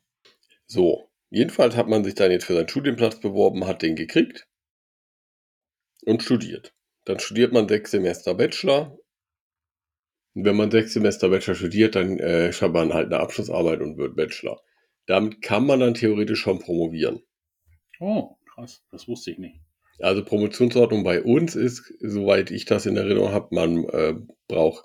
So, 0.66 1.10
jedenfalls 1.30 1.76
hat 1.76 1.88
man 1.88 2.04
sich 2.04 2.14
dann 2.14 2.32
jetzt 2.32 2.46
für 2.46 2.54
seinen 2.54 2.68
Studienplatz 2.68 3.20
beworben, 3.20 3.66
hat 3.66 3.82
den 3.82 3.94
gekriegt 3.94 4.48
und 6.04 6.22
studiert. 6.22 6.72
Dann 7.04 7.20
studiert 7.20 7.52
man 7.52 7.68
sechs 7.68 7.90
Semester 7.92 8.34
Bachelor. 8.34 8.98
Wenn 10.38 10.56
man 10.56 10.70
sechs 10.70 10.92
Semester 10.92 11.30
Bachelor 11.30 11.54
studiert, 11.54 11.94
dann 11.94 12.18
äh, 12.18 12.52
schreibt 12.52 12.74
man 12.74 12.92
halt 12.92 13.06
eine 13.06 13.20
Abschlussarbeit 13.20 13.80
und 13.80 13.96
wird 13.96 14.16
Bachelor. 14.16 14.60
Damit 15.06 15.40
kann 15.40 15.64
man 15.64 15.80
dann 15.80 15.94
theoretisch 15.94 16.40
schon 16.40 16.58
promovieren. 16.58 17.22
Oh, 18.00 18.36
krass, 18.44 18.84
das 18.90 19.08
wusste 19.08 19.30
ich 19.30 19.38
nicht. 19.38 19.60
Also 19.98 20.22
Promotionsordnung 20.22 21.04
bei 21.04 21.22
uns 21.22 21.56
ist, 21.56 21.90
soweit 22.00 22.50
ich 22.50 22.66
das 22.66 22.84
in 22.84 22.98
Erinnerung 22.98 23.32
habe, 23.32 23.54
man 23.54 23.84
äh, 23.88 24.14
braucht 24.46 24.84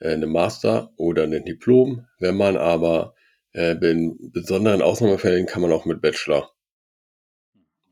äh, 0.00 0.12
eine 0.12 0.26
Master 0.26 0.92
oder 0.98 1.22
ein 1.22 1.46
Diplom. 1.46 2.06
Wenn 2.18 2.36
man 2.36 2.58
aber 2.58 3.14
äh, 3.52 3.72
in 3.76 4.18
besonderen 4.34 4.82
Ausnahmefällen 4.82 5.46
kann 5.46 5.62
man 5.62 5.72
auch 5.72 5.86
mit 5.86 6.02
Bachelor 6.02 6.50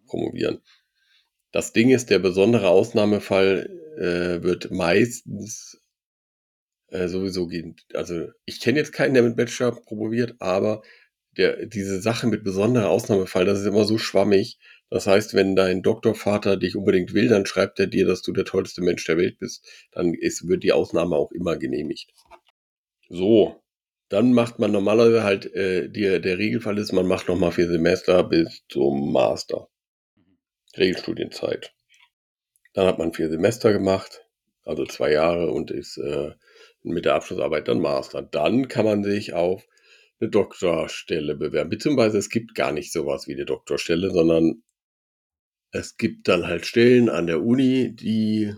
promovieren. 0.09 0.61
Das 1.53 1.73
Ding 1.73 1.89
ist, 1.89 2.11
der 2.11 2.19
besondere 2.19 2.69
Ausnahmefall 2.69 3.67
äh, 3.97 4.43
wird 4.43 4.71
meistens 4.71 5.81
äh, 6.89 7.09
sowieso 7.09 7.47
gehen. 7.47 7.77
Also 7.95 8.29
ich 8.45 8.61
kenne 8.61 8.79
jetzt 8.79 8.93
keinen, 8.93 9.15
der 9.15 9.23
mit 9.23 9.37
Bachelor 9.37 9.73
promoviert, 9.73 10.35
aber 10.39 10.83
der, 11.37 11.67
diese 11.67 12.01
Sache 12.01 12.27
mit 12.27 12.45
besonderer 12.45 12.91
Ausnahmefall, 12.91 13.45
das 13.45 13.61
ist 13.61 13.67
immer 13.67 13.85
so 13.85 13.99
schwammig. 13.99 14.59
Das 14.91 15.07
heißt, 15.07 15.35
wenn 15.35 15.55
dein 15.55 15.83
Doktorvater 15.83 16.57
dich 16.57 16.77
unbedingt 16.77 17.15
will, 17.15 17.29
dann 17.29 17.47
schreibt 17.47 17.79
er 17.79 17.87
dir, 17.87 18.07
dass 18.07 18.23
du 18.23 18.33
der 18.33 18.45
tollste 18.45 18.83
Mensch 18.83 19.05
der 19.05 19.19
Welt 19.19 19.39
bist. 19.39 19.67
Dann 19.93 20.15
ist, 20.15 20.49
wird 20.49 20.63
die 20.63 20.73
Ausnahme 20.73 21.17
auch 21.17 21.31
immer 21.33 21.57
genehmigt. 21.57 22.13
So, 23.09 23.63
dann 24.09 24.33
macht 24.33 24.59
man 24.59 24.73
normalerweise 24.73 25.23
halt, 25.23 25.55
äh, 25.55 25.89
die, 25.89 26.21
der 26.21 26.39
Regelfall 26.39 26.79
ist, 26.79 26.93
man 26.93 27.07
macht 27.07 27.29
nochmal 27.29 27.53
vier 27.53 27.69
Semester 27.69 28.25
bis 28.25 28.63
zum 28.69 29.13
Master. 29.13 29.69
Regelstudienzeit. 30.77 31.75
Dann 32.73 32.87
hat 32.87 32.99
man 32.99 33.13
vier 33.13 33.29
Semester 33.29 33.73
gemacht, 33.73 34.27
also 34.65 34.85
zwei 34.87 35.13
Jahre 35.13 35.51
und 35.51 35.71
ist 35.71 35.99
äh, 35.99 36.33
mit 36.83 37.05
der 37.05 37.15
Abschlussarbeit 37.15 37.69
dann 37.69 37.81
Master. 37.81 38.23
Dann 38.23 38.69
kann 38.69 38.85
man 38.85 39.05
sich 39.05 39.33
auf 39.33 39.67
eine 40.21 40.31
Doktorstelle 40.31 41.37
bewerben. 41.37 41.71
Beziehungsweise 41.71 42.19
es 42.19 42.29
gibt 42.29 42.55
gar 42.55 42.73
nicht 42.73 42.93
sowas 42.93 43.29
wie 43.29 43.35
eine 43.35 43.45
Doktorstelle, 43.45 44.11
sondern 44.11 44.63
es 45.73 45.97
gibt 45.97 46.29
dann 46.29 46.47
halt 46.47 46.67
Stellen 46.67 47.09
an 47.09 47.27
der 47.27 47.43
Uni, 47.43 47.95
die 47.95 48.55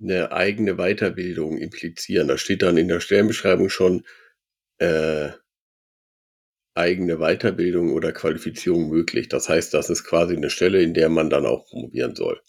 eine 0.00 0.32
eigene 0.32 0.76
Weiterbildung 0.76 1.58
implizieren. 1.58 2.28
Da 2.28 2.36
steht 2.36 2.62
dann 2.62 2.76
in 2.76 2.88
der 2.88 3.00
Stellenbeschreibung 3.00 3.70
schon 3.70 4.04
äh, 4.78 5.30
eigene 6.74 7.18
Weiterbildung 7.18 7.92
oder 7.92 8.12
Qualifizierung 8.12 8.88
möglich. 8.88 9.28
Das 9.28 9.48
heißt, 9.48 9.72
das 9.72 9.90
ist 9.90 10.04
quasi 10.04 10.36
eine 10.36 10.50
Stelle, 10.50 10.82
in 10.82 10.94
der 10.94 11.08
man 11.08 11.30
dann 11.30 11.46
auch 11.46 11.66
promovieren 11.66 12.14
soll. 12.14 12.40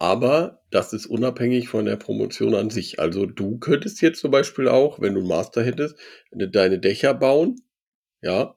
Aber 0.00 0.62
das 0.70 0.94
ist 0.94 1.04
unabhängig 1.04 1.68
von 1.68 1.84
der 1.84 1.96
Promotion 1.96 2.54
an 2.54 2.70
sich. 2.70 2.98
Also 2.98 3.26
du 3.26 3.58
könntest 3.58 4.00
jetzt 4.00 4.20
zum 4.20 4.30
Beispiel 4.30 4.66
auch, 4.66 4.98
wenn 4.98 5.12
du 5.12 5.20
einen 5.20 5.28
Master 5.28 5.62
hättest, 5.62 5.94
deine 6.32 6.80
Dächer 6.80 7.12
bauen, 7.12 7.60
ja, 8.22 8.56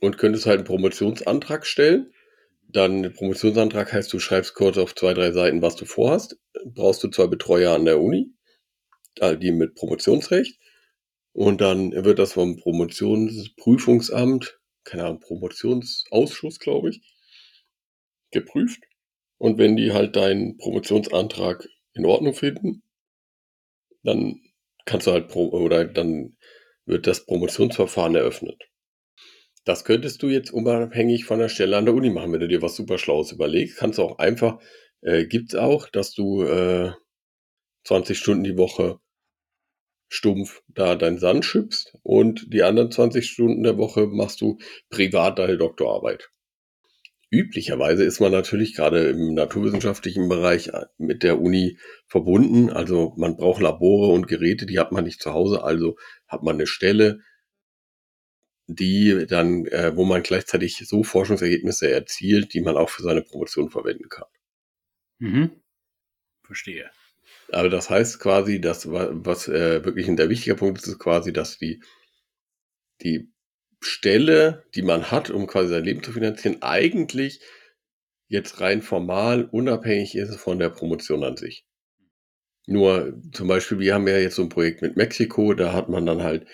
und 0.00 0.18
könntest 0.18 0.46
halt 0.46 0.58
einen 0.58 0.66
Promotionsantrag 0.66 1.64
stellen. 1.64 2.12
Dann 2.68 3.12
Promotionsantrag 3.12 3.92
heißt, 3.92 4.12
du 4.12 4.18
schreibst 4.18 4.54
kurz 4.54 4.78
auf 4.78 4.96
zwei, 4.96 5.14
drei 5.14 5.30
Seiten, 5.30 5.62
was 5.62 5.76
du 5.76 5.84
vorhast. 5.84 6.40
Brauchst 6.64 7.04
du 7.04 7.08
zwei 7.08 7.28
Betreuer 7.28 7.72
an 7.72 7.84
der 7.84 8.00
Uni, 8.00 8.34
die 9.20 9.52
mit 9.52 9.76
Promotionsrecht. 9.76 10.58
Und 11.32 11.60
dann 11.60 11.92
wird 11.92 12.18
das 12.18 12.32
vom 12.32 12.56
Promotionsprüfungsamt, 12.56 14.58
keine 14.82 15.04
Ahnung, 15.04 15.20
Promotionsausschuss, 15.20 16.58
glaube 16.58 16.90
ich, 16.90 17.00
geprüft. 18.32 18.82
Und 19.42 19.58
wenn 19.58 19.74
die 19.76 19.90
halt 19.90 20.14
deinen 20.14 20.56
Promotionsantrag 20.56 21.68
in 21.94 22.06
Ordnung 22.06 22.32
finden, 22.32 22.84
dann 24.04 24.40
kannst 24.84 25.08
du 25.08 25.10
halt 25.10 25.26
pro 25.26 25.48
oder 25.48 25.84
dann 25.84 26.36
wird 26.86 27.08
das 27.08 27.26
Promotionsverfahren 27.26 28.14
eröffnet. 28.14 28.62
Das 29.64 29.84
könntest 29.84 30.22
du 30.22 30.28
jetzt 30.28 30.52
unabhängig 30.52 31.24
von 31.24 31.40
der 31.40 31.48
Stelle 31.48 31.76
an 31.76 31.86
der 31.86 31.94
Uni 31.94 32.10
machen, 32.10 32.32
wenn 32.32 32.38
du 32.38 32.46
dir 32.46 32.62
was 32.62 32.76
super 32.76 32.98
Schlaues 32.98 33.32
überlegst. 33.32 33.78
Kannst 33.78 33.98
du 33.98 34.02
auch 34.02 34.18
einfach, 34.20 34.60
äh, 35.00 35.26
gibt's 35.26 35.56
auch, 35.56 35.88
dass 35.88 36.12
du 36.12 36.44
äh, 36.44 36.92
20 37.82 38.16
Stunden 38.16 38.44
die 38.44 38.56
Woche 38.56 39.00
stumpf 40.08 40.62
da 40.68 40.94
deinen 40.94 41.18
Sand 41.18 41.44
schüppst 41.44 41.96
und 42.04 42.46
die 42.54 42.62
anderen 42.62 42.92
20 42.92 43.28
Stunden 43.28 43.64
der 43.64 43.76
Woche 43.76 44.06
machst 44.06 44.40
du 44.40 44.58
privat 44.88 45.40
deine 45.40 45.58
Doktorarbeit. 45.58 46.31
Üblicherweise 47.32 48.04
ist 48.04 48.20
man 48.20 48.30
natürlich 48.30 48.74
gerade 48.74 49.08
im 49.08 49.32
naturwissenschaftlichen 49.32 50.28
Bereich 50.28 50.68
äh, 50.68 50.84
mit 50.98 51.22
der 51.22 51.40
Uni 51.40 51.78
verbunden. 52.06 52.68
Also 52.68 53.14
man 53.16 53.38
braucht 53.38 53.62
Labore 53.62 54.12
und 54.12 54.28
Geräte, 54.28 54.66
die 54.66 54.78
hat 54.78 54.92
man 54.92 55.04
nicht 55.04 55.22
zu 55.22 55.32
Hause. 55.32 55.64
Also 55.64 55.96
hat 56.28 56.42
man 56.42 56.56
eine 56.56 56.66
Stelle, 56.66 57.20
die 58.66 59.24
dann, 59.26 59.64
äh, 59.64 59.96
wo 59.96 60.04
man 60.04 60.22
gleichzeitig 60.22 60.76
so 60.86 61.04
Forschungsergebnisse 61.04 61.90
erzielt, 61.90 62.52
die 62.52 62.60
man 62.60 62.76
auch 62.76 62.90
für 62.90 63.02
seine 63.02 63.22
Promotion 63.22 63.70
verwenden 63.70 64.10
kann. 64.10 64.28
Mhm. 65.18 65.62
Verstehe. 66.44 66.90
Aber 67.50 67.70
das 67.70 67.88
heißt 67.88 68.20
quasi, 68.20 68.60
dass 68.60 68.90
was 68.90 69.48
äh, 69.48 69.82
wirklich 69.82 70.06
ein 70.06 70.18
der 70.18 70.28
wichtiger 70.28 70.56
Punkt 70.56 70.82
ist, 70.82 70.86
ist 70.86 70.98
quasi, 70.98 71.32
dass 71.32 71.56
die, 71.56 71.82
die 73.00 73.31
Stelle, 73.82 74.64
die 74.74 74.82
man 74.82 75.10
hat, 75.10 75.30
um 75.30 75.46
quasi 75.46 75.70
sein 75.70 75.84
Leben 75.84 76.02
zu 76.02 76.12
finanzieren, 76.12 76.58
eigentlich 76.62 77.40
jetzt 78.28 78.60
rein 78.60 78.82
formal 78.82 79.44
unabhängig 79.44 80.14
ist 80.14 80.36
von 80.36 80.58
der 80.58 80.70
Promotion 80.70 81.24
an 81.24 81.36
sich. 81.36 81.66
Nur 82.66 83.20
zum 83.32 83.48
Beispiel, 83.48 83.78
wir 83.78 83.94
haben 83.94 84.06
ja 84.06 84.18
jetzt 84.18 84.36
so 84.36 84.42
ein 84.42 84.48
Projekt 84.48 84.82
mit 84.82 84.96
Mexiko, 84.96 85.52
da 85.54 85.72
hat 85.72 85.88
man 85.88 86.06
dann 86.06 86.22
halt, 86.22 86.46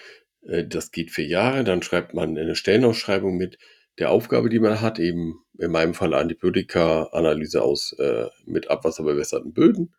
äh, 0.42 0.66
das 0.66 0.90
geht 0.90 1.10
vier 1.10 1.26
Jahre, 1.26 1.64
dann 1.64 1.82
schreibt 1.82 2.14
man 2.14 2.36
eine 2.36 2.56
Stellenausschreibung 2.56 3.36
mit 3.36 3.58
der 3.98 4.10
Aufgabe, 4.10 4.48
die 4.48 4.58
man 4.58 4.80
hat, 4.80 4.98
eben 4.98 5.40
in 5.58 5.70
meinem 5.70 5.94
Fall 5.94 6.14
Antibiotika-Analyse 6.14 7.62
aus 7.62 7.92
äh, 7.98 8.26
mit 8.46 8.70
abwasserbewässerten 8.70 9.52
Böden. 9.52 9.94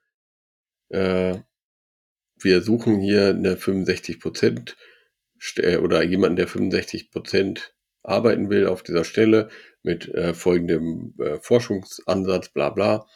Äh, 0.90 1.40
wir 2.42 2.62
suchen 2.62 3.00
hier 3.00 3.30
eine 3.30 3.58
65 3.58 4.20
Prozent 4.20 4.78
oder 5.82 6.04
jemanden, 6.04 6.38
der 6.38 6.48
65 6.48 7.12
Prozent 7.12 7.76
arbeiten 8.04 8.50
will 8.50 8.68
auf 8.68 8.84
dieser 8.84 9.04
Stelle 9.04 9.50
mit 9.84 10.08
äh, 10.10 10.34
folgendem 10.34 11.14
äh, 11.20 11.40
Forschungsansatz, 11.40 12.50
bla 12.50 12.70
bla. 12.70 13.08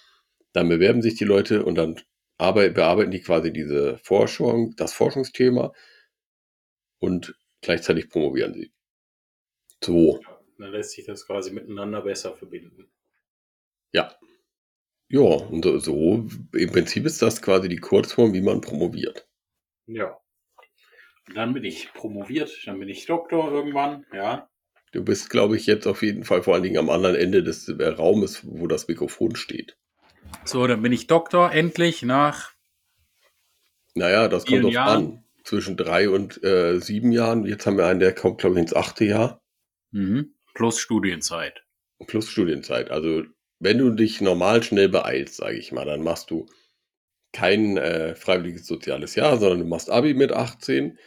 Dann 0.54 0.70
bewerben 0.70 1.02
sich 1.02 1.16
die 1.16 1.26
Leute 1.26 1.66
und 1.66 1.76
dann 1.76 2.00
arbeit, 2.38 2.76
bearbeiten 2.76 3.12
die 3.12 3.22
quasi 3.22 3.52
diese 3.52 3.98
Forschung, 4.00 4.76
das 4.76 4.94
Forschungsthema 4.94 5.74
und 7.00 7.36
gleichzeitig 7.62 8.10
promovieren 8.10 8.54
sie. 8.54 8.72
So. 9.84 10.20
Dann 10.58 10.72
lässt 10.72 10.92
sich 10.92 11.06
das 11.06 11.26
quasi 11.26 11.52
miteinander 11.52 12.02
besser 12.02 12.34
verbinden. 12.34 12.92
Ja. 13.92 14.16
Ja, 15.10 15.22
und 15.22 15.64
so, 15.64 15.78
so 15.80 16.28
im 16.54 16.72
Prinzip 16.72 17.06
ist 17.06 17.22
das 17.22 17.42
quasi 17.42 17.70
die 17.70 17.78
Kurzform, 17.78 18.34
wie 18.34 18.42
man 18.42 18.62
promoviert. 18.62 19.28
Ja. 19.86 20.18
Dann 21.34 21.54
bin 21.54 21.64
ich 21.64 21.94
promoviert, 21.94 22.52
dann 22.66 22.80
bin 22.80 22.90
ich 22.90 23.06
Doktor 23.06 23.52
irgendwann, 23.52 24.06
ja. 24.14 24.50
Du 24.92 25.04
bist, 25.04 25.30
glaube 25.30 25.56
ich, 25.58 25.66
jetzt 25.66 25.88
auf 25.88 26.04
jeden 26.04 26.24
Fall 26.24 26.44
vor 26.44 26.54
allen 26.54 26.64
Dingen 26.64 26.78
am 26.78 26.90
anderen 26.90 27.16
Ende 27.16 27.44
des 27.44 27.68
äh, 27.68 27.88
Raumes, 27.88 28.42
wo 28.44 28.68
das 28.68 28.88
Mikrofon 28.88 29.36
steht. 29.36 29.76
So, 30.46 30.68
dann 30.68 30.82
bin 30.82 30.92
ich 30.92 31.08
Doktor 31.08 31.52
endlich 31.52 32.04
nach. 32.04 32.54
Naja, 33.96 34.28
das 34.28 34.46
kommt 34.46 34.64
drauf 34.64 34.78
an. 34.78 35.24
Zwischen 35.44 35.76
drei 35.76 36.10
und 36.10 36.42
äh, 36.44 36.80
sieben 36.80 37.12
Jahren. 37.12 37.46
Jetzt 37.46 37.66
haben 37.66 37.78
wir 37.78 37.88
einen, 37.88 38.00
der 38.00 38.14
kommt, 38.14 38.40
glaube 38.40 38.56
ich, 38.56 38.62
ins 38.62 38.76
achte 38.76 39.04
Jahr. 39.04 39.42
Mhm. 39.92 40.36
Plus 40.54 40.80
Studienzeit. 40.80 41.64
Plus 42.06 42.30
Studienzeit. 42.30 42.92
Also, 42.92 43.24
wenn 43.60 43.78
du 43.78 43.90
dich 43.90 44.22
normal 44.22 44.64
schnell 44.64 44.90
beeilst, 44.90 45.38
sage 45.38 45.58
ich 45.58 45.72
mal, 45.72 45.86
dann 45.86 46.04
machst 46.04 46.30
du 46.30 46.48
kein 47.34 47.78
äh, 47.78 48.16
freiwilliges 48.16 48.68
soziales 48.68 49.16
Jahr, 49.16 49.38
sondern 49.38 49.60
du 49.60 49.66
machst 49.66 49.90
Abi 49.90 50.14
mit 50.14 50.32
18. 50.32 50.98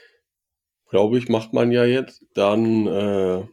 Glaube 0.88 1.18
ich, 1.18 1.28
macht 1.28 1.52
man 1.52 1.72
ja 1.72 1.84
jetzt. 1.84 2.24
Dann 2.34 2.86
äh, 2.86 3.44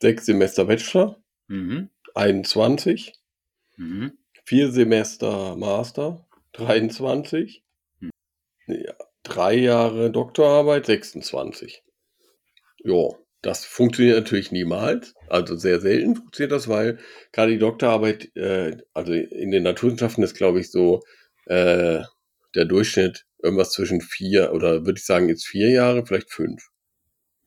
sechs 0.00 0.26
Semester 0.26 0.66
Bachelor, 0.66 1.22
mhm. 1.48 1.90
21, 2.14 3.14
mhm. 3.76 4.12
vier 4.44 4.70
Semester 4.70 5.56
Master, 5.56 6.26
23, 6.52 7.64
mhm. 8.00 8.10
ja, 8.66 8.94
drei 9.22 9.54
Jahre 9.54 10.10
Doktorarbeit, 10.10 10.86
26. 10.86 11.82
Ja, 12.84 13.08
das 13.42 13.64
funktioniert 13.64 14.16
natürlich 14.16 14.50
niemals, 14.50 15.14
also 15.28 15.56
sehr 15.56 15.80
selten 15.80 16.16
funktioniert 16.16 16.52
das, 16.52 16.68
weil 16.68 16.98
gerade 17.32 17.52
die 17.52 17.58
Doktorarbeit, 17.58 18.34
äh, 18.36 18.76
also 18.94 19.12
in 19.12 19.50
den 19.50 19.62
Naturwissenschaften 19.62 20.24
ist, 20.24 20.34
glaube 20.34 20.60
ich, 20.60 20.70
so 20.70 21.02
äh, 21.46 22.02
der 22.54 22.64
Durchschnitt 22.64 23.26
irgendwas 23.42 23.72
zwischen 23.72 24.00
vier 24.00 24.52
oder 24.52 24.84
würde 24.84 24.98
ich 24.98 25.06
sagen 25.06 25.28
jetzt 25.28 25.46
vier 25.46 25.70
Jahre, 25.70 26.04
vielleicht 26.06 26.32
fünf. 26.32 26.68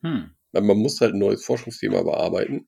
Hm. 0.02 0.32
Man 0.54 0.78
muss 0.78 1.00
halt 1.02 1.14
ein 1.14 1.20
neues 1.20 1.46
Forschungsthema 1.46 2.02
bearbeiten, 2.04 2.68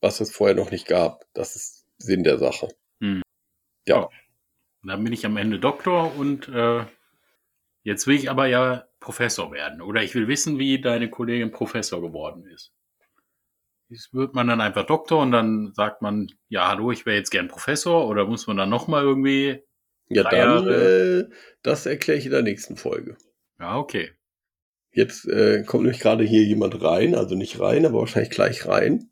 was 0.00 0.20
es 0.20 0.32
vorher 0.32 0.56
noch 0.56 0.70
nicht 0.70 0.86
gab. 0.86 1.24
Das 1.34 1.56
ist 1.56 1.86
Sinn 1.98 2.24
der 2.24 2.38
Sache. 2.38 2.68
Hm. 3.00 3.22
Ja. 3.86 4.04
Oh. 4.04 4.10
Dann 4.82 5.04
bin 5.04 5.12
ich 5.12 5.26
am 5.26 5.36
Ende 5.36 5.58
Doktor 5.58 6.16
und 6.16 6.48
äh, 6.48 6.86
jetzt 7.82 8.06
will 8.06 8.16
ich 8.16 8.30
aber 8.30 8.46
ja 8.46 8.86
Professor 8.98 9.52
werden. 9.52 9.82
Oder 9.82 10.02
ich 10.02 10.14
will 10.14 10.26
wissen, 10.26 10.58
wie 10.58 10.80
deine 10.80 11.10
Kollegin 11.10 11.50
Professor 11.50 12.00
geworden 12.00 12.46
ist. 12.46 12.72
Jetzt 13.88 14.14
wird 14.14 14.34
man 14.34 14.46
dann 14.46 14.60
einfach 14.60 14.86
Doktor 14.86 15.20
und 15.20 15.32
dann 15.32 15.72
sagt 15.74 16.00
man, 16.00 16.28
ja, 16.48 16.68
hallo, 16.68 16.92
ich 16.92 17.04
wäre 17.06 17.16
jetzt 17.16 17.30
gern 17.30 17.48
Professor 17.48 18.06
oder 18.06 18.24
muss 18.24 18.46
man 18.46 18.56
dann 18.56 18.70
nochmal 18.70 19.02
irgendwie. 19.02 19.64
Ja, 20.10 20.28
dann, 20.28 20.68
äh, 20.68 21.28
das 21.62 21.86
erkläre 21.86 22.18
ich 22.18 22.26
in 22.26 22.32
der 22.32 22.42
nächsten 22.42 22.76
Folge. 22.76 23.16
Ja, 23.58 23.78
okay. 23.78 24.10
Jetzt 24.92 25.26
äh, 25.28 25.62
kommt 25.64 25.84
nämlich 25.84 26.00
gerade 26.00 26.24
hier 26.24 26.42
jemand 26.42 26.82
rein, 26.82 27.14
also 27.14 27.36
nicht 27.36 27.60
rein, 27.60 27.86
aber 27.86 28.00
wahrscheinlich 28.00 28.30
gleich 28.30 28.66
rein. 28.66 29.10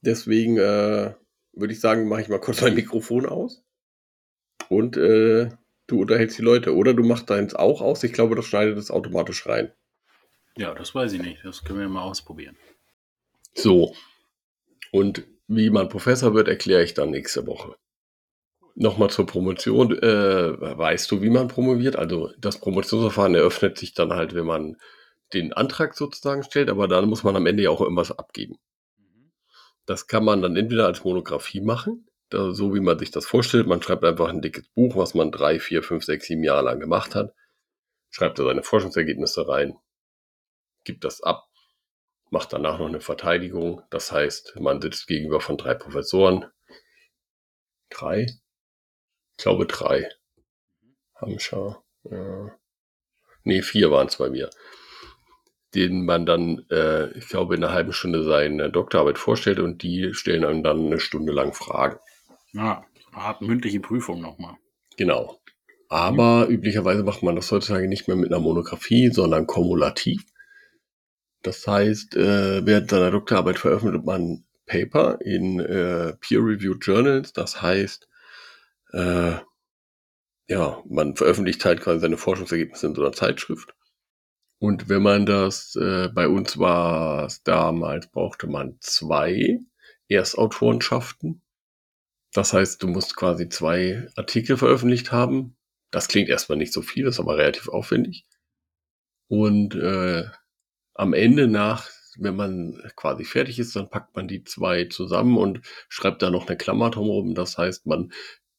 Deswegen 0.00 0.56
äh, 0.56 1.14
würde 1.52 1.72
ich 1.72 1.80
sagen, 1.80 2.08
mache 2.08 2.22
ich 2.22 2.28
mal 2.28 2.40
kurz 2.40 2.62
mein 2.62 2.74
Mikrofon 2.74 3.26
aus. 3.26 3.62
Und 4.70 4.96
äh, 4.96 5.50
du 5.86 6.00
unterhältst 6.00 6.38
die 6.38 6.42
Leute. 6.42 6.74
Oder 6.74 6.94
du 6.94 7.02
machst 7.02 7.28
deins 7.28 7.54
auch 7.54 7.82
aus. 7.82 8.02
Ich 8.02 8.12
glaube, 8.12 8.34
das 8.34 8.46
schneidet 8.46 8.78
es 8.78 8.90
automatisch 8.90 9.46
rein. 9.46 9.72
Ja, 10.56 10.74
das 10.74 10.94
weiß 10.94 11.12
ich 11.12 11.22
nicht. 11.22 11.44
Das 11.44 11.64
können 11.64 11.80
wir 11.80 11.88
mal 11.88 12.02
ausprobieren. 12.02 12.56
So. 13.54 13.94
Und 14.90 15.26
wie 15.48 15.70
man 15.70 15.88
Professor 15.88 16.34
wird, 16.34 16.48
erkläre 16.48 16.82
ich 16.82 16.94
dann 16.94 17.10
nächste 17.10 17.46
Woche. 17.46 17.76
Nochmal 18.80 19.10
zur 19.10 19.26
Promotion. 19.26 19.98
Äh, 19.98 20.60
weißt 20.60 21.10
du, 21.10 21.20
wie 21.20 21.30
man 21.30 21.48
promoviert? 21.48 21.96
Also 21.96 22.30
das 22.38 22.60
Promotionsverfahren 22.60 23.34
eröffnet 23.34 23.76
sich 23.76 23.92
dann 23.92 24.12
halt, 24.12 24.34
wenn 24.36 24.46
man 24.46 24.76
den 25.34 25.52
Antrag 25.52 25.96
sozusagen 25.96 26.44
stellt, 26.44 26.70
aber 26.70 26.86
dann 26.86 27.08
muss 27.08 27.24
man 27.24 27.34
am 27.34 27.46
Ende 27.46 27.64
ja 27.64 27.70
auch 27.70 27.80
irgendwas 27.80 28.16
abgeben. 28.16 28.56
Das 29.84 30.06
kann 30.06 30.24
man 30.24 30.42
dann 30.42 30.54
entweder 30.54 30.86
als 30.86 31.02
Monographie 31.02 31.60
machen, 31.60 32.06
da, 32.28 32.52
so 32.52 32.72
wie 32.72 32.80
man 32.80 33.00
sich 33.00 33.10
das 33.10 33.26
vorstellt. 33.26 33.66
Man 33.66 33.82
schreibt 33.82 34.04
einfach 34.04 34.28
ein 34.28 34.42
dickes 34.42 34.68
Buch, 34.68 34.94
was 34.94 35.12
man 35.12 35.32
drei, 35.32 35.58
vier, 35.58 35.82
fünf, 35.82 36.04
sechs, 36.04 36.26
sieben 36.26 36.44
Jahre 36.44 36.62
lang 36.62 36.78
gemacht 36.78 37.16
hat, 37.16 37.34
schreibt 38.10 38.38
da 38.38 38.44
seine 38.44 38.62
Forschungsergebnisse 38.62 39.48
rein, 39.48 39.76
gibt 40.84 41.02
das 41.02 41.20
ab, 41.20 41.48
macht 42.30 42.52
danach 42.52 42.78
noch 42.78 42.86
eine 42.86 43.00
Verteidigung. 43.00 43.82
Das 43.90 44.12
heißt, 44.12 44.54
man 44.60 44.80
sitzt 44.80 45.08
gegenüber 45.08 45.40
von 45.40 45.56
drei 45.56 45.74
Professoren. 45.74 46.46
Drei? 47.90 48.26
Ich 49.38 49.44
glaube 49.44 49.66
drei. 49.66 50.08
Hamscher. 51.14 51.80
Ja. 52.10 52.50
Nee, 53.44 53.62
vier 53.62 53.92
waren 53.92 54.08
es 54.08 54.16
bei 54.16 54.28
mir. 54.28 54.50
Den 55.74 56.04
man 56.04 56.26
dann, 56.26 56.66
äh, 56.70 57.10
ich 57.16 57.28
glaube, 57.28 57.54
in 57.54 57.62
einer 57.62 57.72
halben 57.72 57.92
Stunde 57.92 58.24
seine 58.24 58.68
Doktorarbeit 58.68 59.16
vorstellt 59.16 59.60
und 59.60 59.82
die 59.84 60.12
stellen 60.12 60.44
einem 60.44 60.64
dann 60.64 60.86
eine 60.86 60.98
Stunde 60.98 61.32
lang 61.32 61.54
Fragen. 61.54 61.98
Ja, 62.52 62.84
hat 63.12 63.40
mündliche 63.40 63.78
Prüfung 63.78 64.20
nochmal. 64.20 64.56
Genau. 64.96 65.40
Aber 65.88 66.46
mhm. 66.46 66.54
üblicherweise 66.54 67.04
macht 67.04 67.22
man 67.22 67.36
das 67.36 67.52
heutzutage 67.52 67.86
nicht 67.86 68.08
mehr 68.08 68.16
mit 68.16 68.32
einer 68.32 68.40
Monographie, 68.40 69.10
sondern 69.10 69.46
kumulativ. 69.46 70.24
Das 71.42 71.64
heißt, 71.64 72.16
äh, 72.16 72.66
während 72.66 72.90
seiner 72.90 73.12
Doktorarbeit 73.12 73.60
veröffentlicht 73.60 74.04
man 74.04 74.44
Paper 74.66 75.20
in 75.20 75.60
äh, 75.60 76.14
Peer-Reviewed 76.14 76.84
Journals. 76.84 77.32
Das 77.32 77.62
heißt, 77.62 78.08
äh, 78.92 79.38
ja, 80.48 80.82
man 80.88 81.16
veröffentlicht 81.16 81.64
halt 81.64 81.80
quasi 81.80 82.00
seine 82.00 82.16
Forschungsergebnisse 82.16 82.86
in 82.86 82.94
so 82.94 83.02
einer 83.02 83.12
Zeitschrift. 83.12 83.74
Und 84.60 84.88
wenn 84.88 85.02
man 85.02 85.26
das, 85.26 85.76
äh, 85.76 86.08
bei 86.08 86.26
uns 86.28 86.58
war 86.58 87.30
damals, 87.44 88.08
brauchte 88.10 88.48
man 88.48 88.76
zwei 88.80 89.60
Erstautorenschaften. 90.08 91.42
Das 92.32 92.52
heißt, 92.52 92.82
du 92.82 92.88
musst 92.88 93.16
quasi 93.16 93.48
zwei 93.48 94.06
Artikel 94.16 94.56
veröffentlicht 94.56 95.12
haben. 95.12 95.56
Das 95.90 96.08
klingt 96.08 96.28
erstmal 96.28 96.58
nicht 96.58 96.72
so 96.72 96.82
viel, 96.82 97.06
ist 97.06 97.20
aber 97.20 97.36
relativ 97.38 97.68
aufwendig. 97.68 98.26
Und 99.28 99.74
äh, 99.74 100.24
am 100.94 101.12
Ende 101.12 101.46
nach, 101.46 101.88
wenn 102.18 102.34
man 102.36 102.82
quasi 102.96 103.24
fertig 103.24 103.58
ist, 103.58 103.76
dann 103.76 103.90
packt 103.90 104.16
man 104.16 104.26
die 104.28 104.42
zwei 104.44 104.86
zusammen 104.86 105.36
und 105.36 105.60
schreibt 105.88 106.22
da 106.22 106.30
noch 106.30 106.48
eine 106.48 106.56
Klammer 106.56 106.90
drumherum. 106.90 107.34
Das 107.34 107.56
heißt, 107.56 107.86
man 107.86 108.12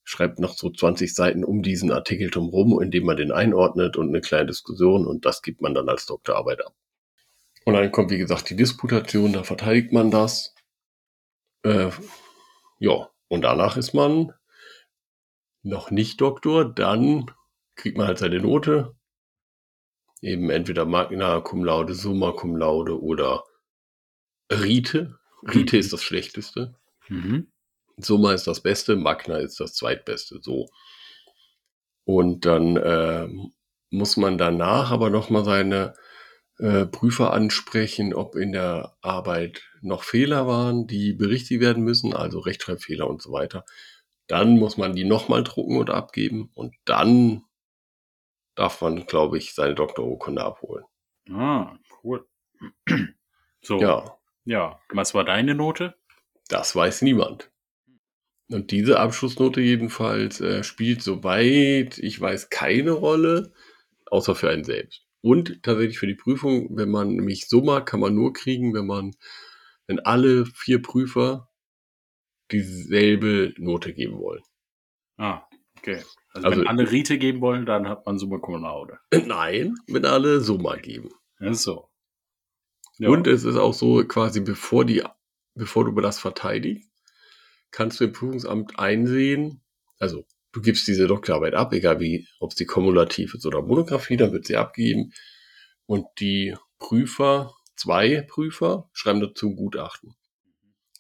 schreibt 0.10 0.39
noch 0.39 0.58
so 0.58 0.72
20 0.72 1.13
Seiten 1.13 1.43
um 1.43 1.62
diesen 1.62 1.91
Artikel 1.91 2.32
drumherum, 2.32 2.82
indem 2.82 3.06
man 3.06 3.17
den 3.17 3.32
einordnet 3.32 3.95
und 3.95 4.10
eine 4.10 4.22
kleine 4.22 4.48
Diskussion 4.48 5.06
und 5.06 5.24
das 5.24 5.43
gibt 5.43 5.62
man 5.62 5.76
dann 5.76 5.88
als 5.88 6.08
Doktorarbeit 6.08 6.65
ab. 6.65 6.74
Und 7.65 7.76
dann 7.76 7.91
kommt, 7.91 8.10
wie 8.10 8.17
gesagt, 8.17 8.50
die 8.50 8.56
Disputation, 8.56 9.34
da 9.34 9.43
verteidigt 9.43 9.93
man 9.93 10.10
das. 10.10 10.56
Äh, 11.62 11.91
ja, 12.80 13.08
und 13.28 13.41
danach 13.43 13.78
ist 13.78 13.93
man 13.93 14.34
noch 15.62 15.91
nicht 15.91 16.19
Doktor, 16.19 16.65
dann 16.65 17.30
kriegt 17.76 17.95
man 17.95 18.08
halt 18.08 18.17
seine 18.17 18.39
Note. 18.39 18.95
Eben 20.22 20.50
entweder 20.50 20.86
Magna 20.86 21.39
Cum 21.41 21.63
Laude, 21.63 21.93
Summa 21.93 22.32
Cum 22.32 22.56
Laude 22.56 23.00
oder 23.00 23.43
Rite. 24.52 25.19
Rite 25.43 25.76
mhm. 25.76 25.80
ist 25.80 25.93
das 25.93 26.02
Schlechteste. 26.02 26.74
Mhm. 27.10 27.52
Summa 28.02 28.34
ist 28.34 28.48
das 28.48 28.62
Beste, 28.62 28.96
Magna 28.96 29.38
ist 29.38 29.60
das 29.60 29.74
Zweitbeste. 29.76 30.40
So. 30.42 30.68
Und 32.06 32.46
dann 32.46 32.78
äh, 32.78 33.28
muss 33.90 34.18
man 34.18 34.38
danach 34.38 34.92
aber 34.92 35.10
nochmal 35.10 35.44
seine 35.46 35.94
äh, 36.58 36.86
Prüfer 36.86 37.34
ansprechen, 37.34 38.14
ob 38.14 38.36
in 38.36 38.52
der 38.52 38.98
Arbeit 39.02 39.64
noch 39.82 40.04
Fehler 40.04 40.48
waren, 40.48 40.88
die 40.88 41.14
berichtigt 41.14 41.62
werden 41.62 41.84
müssen, 41.84 42.14
also 42.16 42.40
Rechtschreibfehler 42.40 43.08
und 43.08 43.22
so 43.22 43.32
weiter. 43.32 43.66
Dann 44.28 44.58
muss 44.60 44.78
man 44.78 44.94
die 44.94 45.06
nochmal 45.06 45.44
drucken 45.44 45.78
und 45.78 45.90
abgeben 45.90 46.52
und 46.54 46.76
dann 46.86 47.44
darf 48.56 48.82
man, 48.82 49.06
glaube 49.06 49.38
ich, 49.38 49.54
seine 49.56 49.74
Doktorurkunde 49.74 50.44
abholen. 50.44 50.86
Ah, 51.32 51.78
cool. 52.04 52.28
So. 53.62 53.78
Ja, 53.82 54.18
Ja. 54.46 54.80
Was 54.94 55.14
war 55.14 55.26
deine 55.26 55.54
Note? 55.54 55.94
das 56.50 56.76
weiß 56.76 57.04
niemand. 57.04 57.52
Und 58.52 58.72
diese 58.72 59.00
Abschlussnote 59.00 59.62
jedenfalls 59.62 60.42
äh, 60.42 60.64
spielt, 60.64 61.04
soweit 61.04 61.98
ich 62.00 62.20
weiß, 62.20 62.50
keine 62.50 62.92
Rolle, 62.92 63.54
außer 64.08 64.34
für 64.36 64.50
einen 64.50 64.64
selbst. 64.64 65.06
Und 65.22 65.62
tatsächlich 65.64 66.00
für 66.00 66.08
die 66.08 66.16
Prüfung, 66.16 66.76
wenn 66.76 66.90
man 66.90 67.10
nämlich 67.10 67.48
Summa 67.48 67.82
kann 67.82 68.00
man 68.00 68.16
nur 68.16 68.34
kriegen, 68.34 68.74
wenn 68.74 68.88
man, 68.88 69.12
wenn 69.86 70.00
alle 70.00 70.46
vier 70.46 70.82
Prüfer 70.82 71.50
dieselbe 72.52 73.54
Note 73.58 73.94
geben 73.94 74.18
wollen. 74.18 74.42
Ah, 75.18 75.44
okay. 75.78 76.02
Also, 76.34 76.48
Also- 76.48 76.62
wenn 76.62 76.68
alle 76.68 76.90
Rite 76.90 77.18
geben 77.18 77.42
wollen, 77.42 77.66
dann 77.66 77.88
hat 77.88 78.06
man 78.06 78.18
Summa 78.18 78.40
Cum 78.40 78.62
Laude. 78.62 78.98
Nein, 79.26 79.76
wenn 79.88 80.06
alle 80.06 80.42
Summa 80.42 80.76
geben. 80.78 81.10
Ja, 81.40 81.54
so. 81.54 81.90
Ja. 82.98 83.10
Und 83.10 83.28
es 83.28 83.44
ist 83.44 83.56
auch 83.56 83.74
so, 83.74 84.04
quasi 84.06 84.42
bevor 84.42 84.86
die, 84.86 85.04
bevor 85.56 85.86
du 85.86 85.92
das 86.02 86.20
verteidigst, 86.20 86.90
kannst 87.72 88.00
du 88.00 88.06
im 88.06 88.14
Prüfungsamt 88.14 88.80
einsehen, 88.80 89.62
also 89.98 90.26
du 90.52 90.62
gibst 90.62 90.88
diese 90.88 91.08
Doktorarbeit 91.08 91.54
ab, 91.54 91.74
egal 91.74 92.00
wie, 92.00 92.28
ob 92.40 92.54
sie 92.54 92.66
kumulativ 92.66 93.34
ist 93.36 93.46
oder 93.46 93.62
Monographie, 93.62 94.18
dann 94.18 94.32
wird 94.32 94.46
sie 94.46 94.58
abgegeben. 94.58 95.12
Und 95.86 96.06
die 96.20 96.56
Prüfer, 96.80 97.54
zwei 97.76 98.22
Prüfer, 98.22 98.90
schreiben 98.94 99.22
dazu 99.22 99.50
ein 99.50 99.56
Gutachten. 99.56 100.16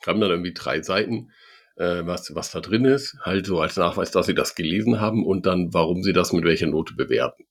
Schreiben 0.01 0.21
dann 0.21 0.31
irgendwie 0.31 0.53
drei 0.53 0.81
Seiten, 0.81 1.31
äh, 1.75 2.05
was, 2.05 2.33
was 2.35 2.51
da 2.51 2.59
drin 2.59 2.85
ist, 2.85 3.17
halt 3.21 3.45
so 3.45 3.59
als 3.59 3.77
Nachweis, 3.77 4.11
dass 4.11 4.27
sie 4.27 4.35
das 4.35 4.55
gelesen 4.55 4.99
haben 4.99 5.25
und 5.25 5.45
dann, 5.45 5.73
warum 5.73 6.03
sie 6.03 6.13
das 6.13 6.33
mit 6.33 6.43
welcher 6.43 6.67
Note 6.67 6.93
bewerten. 6.93 7.45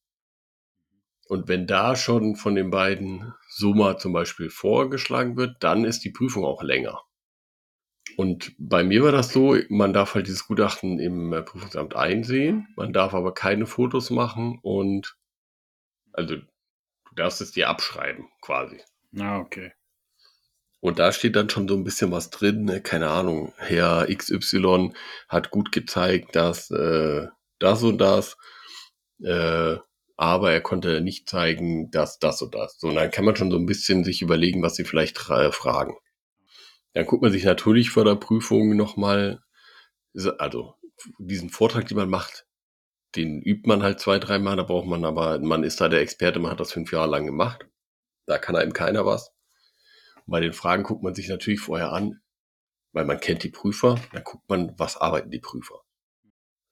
Und 1.29 1.47
wenn 1.49 1.67
da 1.67 1.95
schon 1.95 2.37
von 2.37 2.55
den 2.55 2.71
beiden 2.71 3.35
Summa 3.51 3.99
zum 3.99 4.15
Beispiel 4.15 4.49
vorgeschlagen 4.49 5.37
wird, 5.37 5.57
dann 5.61 5.85
ist 5.85 6.05
die 6.05 6.11
Prüfung 6.11 6.45
auch 6.45 6.63
länger. 6.63 7.03
Und 8.17 8.55
bei 8.59 8.83
mir 8.83 9.03
war 9.03 9.13
das 9.13 9.33
so, 9.33 9.57
man 9.69 9.93
darf 9.93 10.15
halt 10.15 10.27
dieses 10.27 10.47
Gutachten 10.47 10.99
im 10.99 11.33
äh, 11.33 11.43
Prüfungsamt 11.43 11.95
einsehen, 11.95 12.69
man 12.77 12.93
darf 12.93 13.15
aber 13.15 13.35
keine 13.35 13.67
Fotos 13.67 14.11
machen 14.11 14.59
und 14.63 15.17
also 16.13 16.37
du 16.37 16.43
darfst 17.15 17.41
es 17.41 17.53
dir 17.53 17.69
abschreiben 17.69 18.29
quasi. 18.41 18.79
Ah, 19.19 19.39
okay. 19.39 19.73
Und 20.81 20.99
da 20.99 21.13
steht 21.13 21.35
dann 21.35 21.51
schon 21.51 21.67
so 21.67 21.75
ein 21.75 21.85
bisschen 21.85 22.13
was 22.13 22.31
drin, 22.31 22.65
ne? 22.65 22.81
keine 22.81 23.11
Ahnung, 23.11 23.53
Herr 23.57 24.07
XY 24.07 24.93
hat 25.29 25.51
gut 25.51 25.73
gezeigt, 25.73 26.37
dass 26.37 26.71
äh, 26.71 27.27
das 27.59 27.83
und 27.83 27.99
das, 27.99 28.37
äh, 29.23 29.77
aber 30.17 30.53
er 30.53 30.61
konnte 30.61 31.01
nicht 31.01 31.29
zeigen, 31.29 31.91
dass 31.91 32.19
das 32.19 32.43
und 32.43 32.55
das. 32.55 32.79
So, 32.79 32.89
und 32.89 32.97
dann 32.97 33.11
kann 33.11 33.25
man 33.25 33.37
schon 33.37 33.51
so 33.51 33.57
ein 33.57 33.67
bisschen 33.67 34.05
sich 34.05 34.23
überlegen, 34.23 34.63
was 34.63 34.77
sie 34.77 34.85
vielleicht 34.85 35.31
äh, 35.31 35.51
fragen. 35.53 35.97
Dann 36.95 37.07
guckt 37.07 37.23
man 37.23 37.33
sich 37.33 37.45
natürlich 37.45 37.91
vor 37.91 38.05
der 38.05 38.17
Prüfung 38.17 38.77
nochmal, 38.77 39.43
also 40.39 40.75
diesen 41.19 41.51
Vortrag, 41.51 41.87
den 41.87 41.97
man 41.97 42.11
macht, 42.11 42.47
den 43.17 43.41
übt 43.43 43.69
man 43.69 43.83
halt 43.83 44.01
zwei, 44.01 44.19
dreimal, 44.19 44.57
da 44.57 44.63
braucht 44.63 44.87
man 44.87 45.05
aber, 45.05 45.39
man 45.39 45.65
ist 45.65 45.81
da 45.81 45.89
der 45.89 46.01
Experte, 46.01 46.41
man 46.41 46.51
hat 46.51 46.61
das 46.61 46.73
fünf 46.73 46.93
Jahre 46.93 47.09
lang 47.09 47.27
gemacht. 47.27 47.67
Da 48.27 48.39
kann 48.39 48.57
einem 48.57 48.73
keiner 48.73 49.07
was. 49.07 49.33
Bei 50.27 50.41
den 50.41 50.53
Fragen 50.53 50.83
guckt 50.83 51.03
man 51.03 51.15
sich 51.15 51.29
natürlich 51.29 51.61
vorher 51.61 51.93
an, 51.93 52.21
weil 52.93 53.07
man 53.07 53.21
kennt 53.21 53.43
die 53.45 53.51
Prüfer, 53.51 53.99
dann 54.13 54.25
guckt 54.25 54.49
man, 54.49 54.75
was 54.79 54.97
arbeiten 54.99 55.31
die 55.31 55.41
Prüfer. 55.41 55.81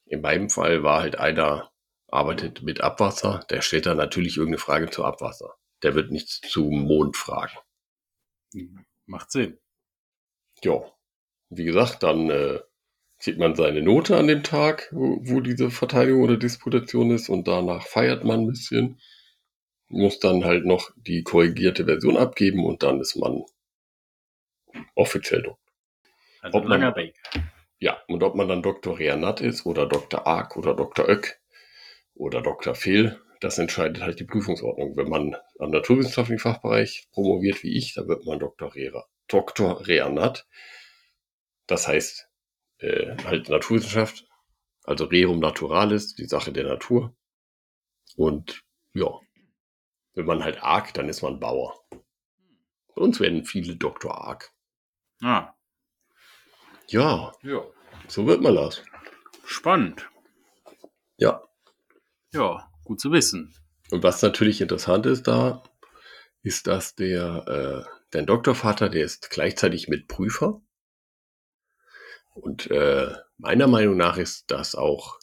In 0.05 0.21
meinem 0.21 0.51
Fall 0.51 0.83
war 0.83 1.01
halt 1.01 1.17
einer, 1.17 1.73
arbeitet 2.09 2.63
mit 2.63 2.81
Abwasser, 2.81 3.45
der 3.51 3.63
stellt 3.63 3.87
dann 3.87 3.97
natürlich 3.97 4.37
irgendeine 4.37 4.61
Frage 4.61 4.91
zu 4.91 5.05
Abwasser. 5.05 5.55
Der 5.83 5.95
wird 5.95 6.11
nichts 6.11 6.41
zu 6.41 6.65
Mond 6.65 7.17
fragen. 7.17 7.57
Macht 9.07 9.31
Sinn. 9.31 9.59
Ja, 10.63 10.81
wie 11.51 11.65
gesagt, 11.65 12.03
dann 12.03 12.31
äh, 12.31 12.61
kriegt 13.19 13.39
man 13.39 13.55
seine 13.55 13.83
Note 13.83 14.17
an 14.17 14.27
dem 14.27 14.43
Tag, 14.43 14.89
wo, 14.93 15.19
wo 15.23 15.41
diese 15.41 15.71
Verteidigung 15.71 16.23
oder 16.23 16.37
Disputation 16.37 17.11
ist 17.11 17.29
und 17.29 17.47
danach 17.49 17.87
feiert 17.87 18.25
man 18.25 18.41
ein 18.41 18.47
bisschen, 18.47 19.01
muss 19.89 20.19
dann 20.19 20.45
halt 20.45 20.65
noch 20.65 20.91
die 20.97 21.23
korrigierte 21.23 21.85
Version 21.85 22.17
abgeben 22.17 22.65
und 22.65 22.83
dann 22.83 23.01
ist 23.01 23.17
man 23.17 23.45
offiziell 24.95 25.43
Doktor. 25.43 25.73
Also 26.43 26.59
Ob 26.59 26.65
man- 26.65 26.81
langer 26.81 26.97
Weg. 26.97 27.15
Ja, 27.79 28.01
und 28.09 28.23
ob 28.23 28.35
man 28.35 28.49
dann 28.49 28.63
Dr. 28.63 28.99
Reanat 28.99 29.41
ist 29.43 29.67
oder 29.67 29.87
Dr. 29.87 30.27
Ark 30.27 30.57
oder 30.57 30.75
Dr. 30.75 31.07
Oeck 31.09 31.39
oder 32.15 32.41
Dr. 32.41 32.75
Fehl, 32.75 33.21
das 33.41 33.59
entscheidet 33.59 34.03
halt 34.03 34.19
die 34.19 34.25
Prüfungsordnung. 34.25 34.97
Wenn 34.97 35.09
man 35.11 35.37
am 35.59 35.71
naturwissenschaftlichen 35.71 36.39
Fachbereich 36.41 37.07
promoviert 37.13 37.63
wie 37.63 37.77
ich, 37.77 37.93
dann 37.95 38.09
wird 38.09 38.25
man 38.25 38.39
Dr. 38.39 38.75
Rera, 38.75 39.05
Dr. 39.29 39.87
Reanat. 39.87 40.47
Das 41.67 41.89
heißt, 41.89 42.29
äh, 42.79 43.17
halt 43.25 43.49
Naturwissenschaft, 43.49 44.27
also 44.85 45.05
Rerum 45.07 45.41
Naturalis, 45.41 46.15
die 46.15 46.27
Sache 46.27 46.53
der 46.53 46.65
Natur. 46.65 47.15
Und 48.17 48.63
ja, 48.95 49.09
wenn 50.15 50.27
man 50.27 50.45
halt 50.45 50.63
Ark, 50.63 50.95
dann 50.95 51.09
ist 51.09 51.23
man 51.23 51.41
Bauer. 51.41 51.75
Bei 52.95 53.03
uns 53.03 53.21
werden 53.21 53.45
viele 53.45 53.77
Dr. 53.77 54.17
Ark. 54.17 54.53
Ah, 55.23 55.53
Ja, 56.89 57.33
ja. 57.43 57.65
so 58.09 58.27
wird 58.27 58.41
man 58.43 58.55
das. 58.55 58.83
Spannend. 59.45 60.09
Ja. 61.17 61.43
Ja, 62.33 62.71
gut 62.85 63.01
zu 63.01 63.13
wissen. 63.13 63.55
Und 63.91 64.03
was 64.03 64.23
natürlich 64.23 64.61
interessant 64.61 65.07
ist 65.07 65.27
da, 65.27 65.63
ist, 66.43 66.67
dass 66.67 66.95
der, 66.95 67.87
äh, 67.87 67.96
dein 68.11 68.27
Doktorvater, 68.27 68.89
der 68.89 69.05
ist 69.05 69.31
gleichzeitig 69.31 69.89
Mitprüfer. 69.89 70.61
Und 72.35 72.71
äh, 72.71 73.15
meiner 73.39 73.67
Meinung 73.67 73.97
nach 73.97 74.19
ist 74.19 74.51
das 74.51 74.75
auch, 74.75 75.19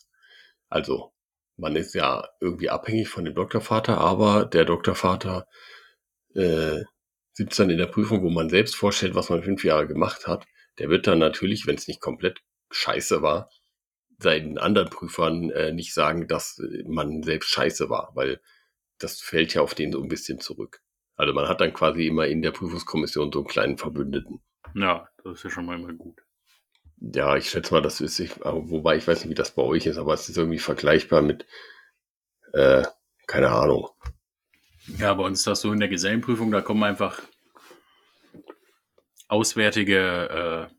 also 0.69 1.13
man 1.57 1.75
ist 1.75 1.93
ja 1.93 2.27
irgendwie 2.39 2.69
abhängig 2.69 3.09
von 3.09 3.25
dem 3.25 3.35
Doktorvater, 3.35 3.97
aber 3.99 4.45
der 4.45 4.65
Doktorvater 4.65 5.47
äh, 6.35 6.83
sitzt 7.33 7.59
dann 7.59 7.69
in 7.69 7.77
der 7.77 7.87
Prüfung, 7.87 8.23
wo 8.23 8.29
man 8.29 8.49
selbst 8.49 8.75
vorstellt, 8.75 9.15
was 9.15 9.29
man 9.29 9.43
fünf 9.43 9.63
Jahre 9.63 9.87
gemacht 9.87 10.27
hat. 10.27 10.45
Der 10.79 10.89
wird 10.89 11.07
dann 11.07 11.19
natürlich, 11.19 11.67
wenn 11.67 11.75
es 11.75 11.87
nicht 11.87 12.01
komplett 12.01 12.41
scheiße 12.71 13.21
war, 13.21 13.49
seinen 14.19 14.57
anderen 14.57 14.89
Prüfern 14.89 15.49
äh, 15.51 15.71
nicht 15.71 15.93
sagen, 15.93 16.27
dass 16.27 16.61
man 16.85 17.23
selbst 17.23 17.49
scheiße 17.49 17.89
war, 17.89 18.11
weil 18.15 18.41
das 18.99 19.19
fällt 19.21 19.53
ja 19.53 19.61
auf 19.61 19.75
den 19.75 19.91
so 19.91 20.01
ein 20.01 20.07
bisschen 20.07 20.39
zurück. 20.39 20.82
Also 21.15 21.33
man 21.33 21.47
hat 21.47 21.61
dann 21.61 21.73
quasi 21.73 22.07
immer 22.07 22.27
in 22.27 22.41
der 22.41 22.51
Prüfungskommission 22.51 23.31
so 23.31 23.39
einen 23.39 23.47
kleinen 23.47 23.77
Verbündeten. 23.77 24.41
Ja, 24.75 25.07
das 25.23 25.35
ist 25.39 25.43
ja 25.43 25.49
schon 25.51 25.65
mal 25.65 25.79
immer 25.79 25.93
gut. 25.93 26.21
Ja, 26.97 27.35
ich 27.35 27.49
schätze 27.49 27.73
mal, 27.73 27.81
das 27.81 28.01
ist, 28.01 28.19
ich, 28.19 28.45
aber 28.45 28.69
wobei 28.69 28.95
ich 28.97 29.07
weiß 29.07 29.19
nicht, 29.21 29.29
wie 29.29 29.35
das 29.35 29.53
bei 29.55 29.61
euch 29.61 29.85
ist, 29.85 29.97
aber 29.97 30.13
es 30.13 30.29
ist 30.29 30.37
irgendwie 30.37 30.59
vergleichbar 30.59 31.21
mit, 31.21 31.45
äh, 32.53 32.83
keine 33.27 33.49
Ahnung. 33.49 33.89
Ja, 34.97 35.13
bei 35.13 35.23
uns 35.25 35.39
ist 35.39 35.47
das 35.47 35.61
so 35.61 35.71
in 35.71 35.79
der 35.79 35.89
Gesellenprüfung, 35.89 36.51
da 36.51 36.61
kommen 36.61 36.83
einfach 36.83 37.21
auswärtige, 39.27 40.69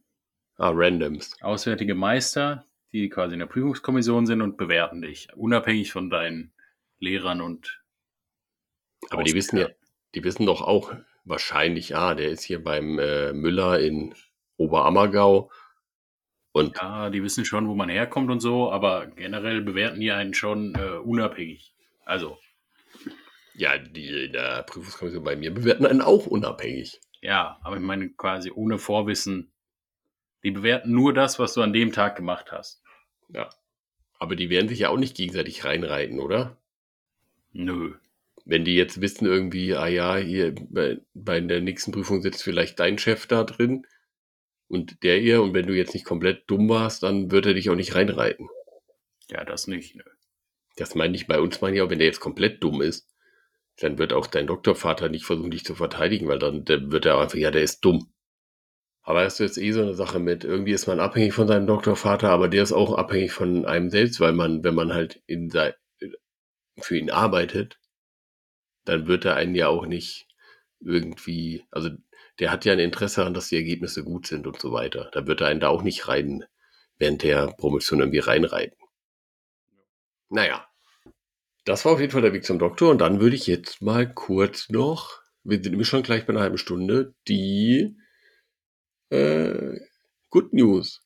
Ah, 0.57 0.71
Randoms. 0.71 1.33
äh, 1.41 1.45
auswärtige 1.45 1.95
Meister, 1.95 2.67
die 2.93 3.09
quasi 3.09 3.35
in 3.35 3.41
der 3.41 3.47
Prüfungskommission 3.47 4.27
sind 4.27 4.41
und 4.41 4.57
bewerten 4.57 5.03
dich, 5.03 5.29
unabhängig 5.35 5.91
von 5.93 6.11
deinen 6.11 6.53
Lehrern 6.99 7.41
und 7.41 7.83
Aber 9.11 9.25
die 9.25 9.35
wissen 9.35 9.59
ja, 9.59 9.69
die 10.15 10.25
wissen 10.25 10.47
doch 10.47 10.63
auch 10.63 10.93
wahrscheinlich, 11.25 11.97
ah, 11.97 12.15
der 12.15 12.31
ist 12.31 12.43
hier 12.43 12.63
beim 12.63 12.99
äh, 12.99 13.33
Müller 13.33 13.81
in 13.81 14.15
Oberammergau 14.57 15.51
und 16.53 16.77
Ja, 16.77 17.11
die 17.11 17.23
wissen 17.23 17.45
schon, 17.45 17.67
wo 17.69 17.75
man 17.75 17.89
herkommt 17.89 18.31
und 18.31 18.41
so, 18.41 18.71
aber 18.71 19.09
generell 19.09 19.61
bewerten 19.61 20.01
die 20.01 20.13
einen 20.13 20.35
schon 20.35 20.75
äh, 20.77 20.99
unabhängig. 20.99 21.75
Also, 22.05 22.39
ja, 23.55 23.77
die 23.79 24.27
in 24.27 24.33
der 24.33 24.63
Prüfungskommission 24.63 25.25
bei 25.25 25.37
mir 25.37 25.53
bewerten 25.53 25.87
einen 25.87 26.03
auch 26.03 26.27
unabhängig. 26.27 27.01
ja, 27.21 27.59
aber 27.63 27.77
ich 27.77 27.83
meine 27.83 28.11
quasi 28.11 28.51
ohne 28.51 28.79
Vorwissen. 28.79 29.51
Die 30.45 30.51
bewerten 30.51 30.93
nur 30.93 31.15
das, 31.15 31.39
was 31.39 31.55
du 31.55 31.63
an 31.63 31.73
dem 31.73 31.91
Tag 31.91 32.17
gemacht 32.17 32.53
hast. 32.53 32.83
Ja. 33.29 33.49
Aber 34.19 34.37
die 34.37 34.51
werden 34.51 34.69
sich 34.69 34.81
ja 34.81 34.91
auch 34.91 34.99
nicht 34.99 35.17
gegenseitig 35.17 35.65
reinreiten, 35.65 36.21
oder? 36.21 36.57
Nö. 37.53 37.95
Wenn 38.45 38.65
die 38.65 38.77
jetzt 38.77 39.01
wissen 39.01 39.27
irgendwie, 39.27 39.75
ah 39.75 39.87
ja, 39.87 40.17
hier 40.17 40.55
bei, 40.69 41.01
bei 41.15 41.41
der 41.41 41.61
nächsten 41.61 41.93
Prüfung 41.93 42.21
sitzt 42.21 42.43
vielleicht 42.43 42.79
dein 42.79 42.99
Chef 42.99 43.27
da 43.27 43.45
drin 43.45 43.87
und 44.69 45.03
der 45.03 45.21
ihr 45.21 45.43
und 45.43 45.55
wenn 45.55 45.67
du 45.67 45.75
jetzt 45.75 45.95
nicht 45.95 46.05
komplett 46.05 46.45
dumm 46.51 46.69
warst, 46.69 47.03
dann 47.03 47.31
wird 47.31 47.47
er 47.47 47.55
dich 47.55 47.71
auch 47.71 47.75
nicht 47.75 47.95
reinreiten. 47.95 48.49
Ja, 49.31 49.45
das 49.45 49.67
nicht. 49.67 49.97
Nö. 49.97 50.03
Das 50.77 50.95
meine 50.95 51.15
ich 51.17 51.27
bei 51.27 51.41
uns, 51.41 51.61
meine 51.61 51.77
ich 51.77 51.83
auch, 51.83 51.91
wenn 51.91 51.99
der 51.99 52.09
jetzt 52.09 52.21
komplett 52.21 52.63
dumm 52.63 52.83
ist, 52.83 53.09
dann 53.79 53.99
wird 53.99 54.13
auch 54.13 54.27
dein 54.27 54.47
Doktorvater 54.47 55.09
nicht 55.09 55.25
versuchen, 55.25 55.51
dich 55.51 55.65
zu 55.65 55.75
verteidigen, 55.75 56.29
weil 56.29 56.39
dann, 56.39 56.65
dann 56.65 56.93
wird 56.93 57.07
er 57.07 57.19
einfach, 57.19 57.39
ja, 57.39 57.51
der 57.51 57.63
ist 57.63 57.81
dumm. 57.81 58.13
Aber 59.03 59.23
das 59.23 59.35
ist 59.35 59.57
jetzt 59.57 59.59
eh 59.59 59.73
so 59.73 59.83
eine 59.83 59.95
Sache 59.95 60.19
mit, 60.19 60.45
irgendwie 60.45 60.73
ist 60.73 60.87
man 60.87 61.01
abhängig 61.01 61.35
von 61.35 61.47
seinem 61.47 61.67
Doktorvater, 61.67 62.31
aber 62.31 62.49
der 62.49 62.63
ist 62.63 62.73
auch 62.73 62.95
abhängig 62.95 63.33
von 63.33 63.67
einem 63.67 63.91
selbst, 63.91 64.21
weil 64.21 64.33
man, 64.33 64.65
wenn 64.65 64.75
man 64.75 64.95
halt 64.95 65.23
in 65.27 65.51
sein, 65.51 65.75
für 66.81 66.97
ihn 66.97 67.11
arbeitet, 67.11 67.79
dann 68.85 69.07
wird 69.07 69.25
er 69.25 69.37
einen 69.37 69.55
ja 69.55 69.69
auch 69.69 69.87
nicht 69.87 70.27
irgendwie, 70.81 71.65
also 71.71 71.91
der 72.39 72.51
hat 72.51 72.65
ja 72.65 72.73
ein 72.73 72.79
Interesse 72.79 73.21
daran, 73.21 73.35
dass 73.35 73.49
die 73.49 73.57
Ergebnisse 73.57 74.05
gut 74.05 74.27
sind 74.27 74.47
und 74.47 74.61
so 74.61 74.73
weiter. 74.73 75.11
Da 75.13 75.27
wird 75.27 75.41
er 75.41 75.49
einen 75.49 75.61
da 75.61 75.69
auch 75.69 75.83
nicht 75.83 76.09
rein, 76.09 76.45
während 76.99 77.23
der 77.23 77.49
Promotion 77.49 78.01
irgendwie 78.01 78.19
reinreiten. 78.19 78.77
Naja, 80.29 80.67
das 81.65 81.85
war 81.85 81.93
auf 81.93 82.01
jeden 82.01 82.13
Fall 82.13 82.23
der 82.23 82.33
Weg 82.33 82.45
zum 82.45 82.59
Doktor 82.59 82.91
und 82.91 82.99
dann 82.99 83.21
würde 83.21 83.37
ich 83.37 83.47
jetzt 83.47 83.81
mal 83.81 84.13
kurz 84.13 84.69
noch, 84.69 85.23
wir 85.45 85.63
sind 85.63 85.71
nämlich 85.71 85.89
schon 85.89 86.03
gleich 86.03 86.27
bei 86.27 86.33
einer 86.33 86.43
halben 86.43 86.59
Stunde, 86.59 87.15
die 87.29 87.97
äh, 89.11 89.79
Good 90.31 90.53
News. 90.53 91.03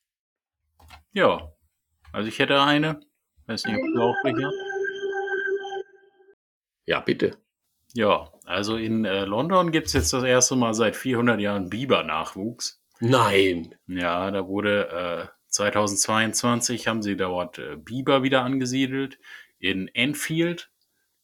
Ja, 1.13 1.53
also 2.13 2.29
ich 2.29 2.39
hätte 2.39 2.61
eine. 2.61 3.01
Weiß 3.47 3.65
nicht, 3.65 3.77
ob 3.77 3.95
du 3.95 4.03
auch 4.03 4.17
welche. 4.25 4.51
Ja, 6.87 7.01
bitte. 7.01 7.37
Ja, 7.99 8.31
also 8.45 8.77
in 8.77 9.05
äh, 9.05 9.25
London 9.25 9.73
gibt 9.73 9.89
es 9.89 9.93
jetzt 9.93 10.13
das 10.13 10.23
erste 10.23 10.55
Mal 10.55 10.73
seit 10.73 10.95
400 10.95 11.41
Jahren 11.41 11.69
Biber-Nachwuchs. 11.69 12.81
Nein. 13.01 13.75
Ja, 13.89 14.31
da 14.31 14.47
wurde 14.47 15.27
äh, 15.27 15.27
2022 15.49 16.87
haben 16.87 17.03
sie 17.03 17.17
dort 17.17 17.59
äh, 17.59 17.75
Biber 17.75 18.23
wieder 18.23 18.45
angesiedelt 18.45 19.19
in 19.59 19.89
Enfield. 19.95 20.71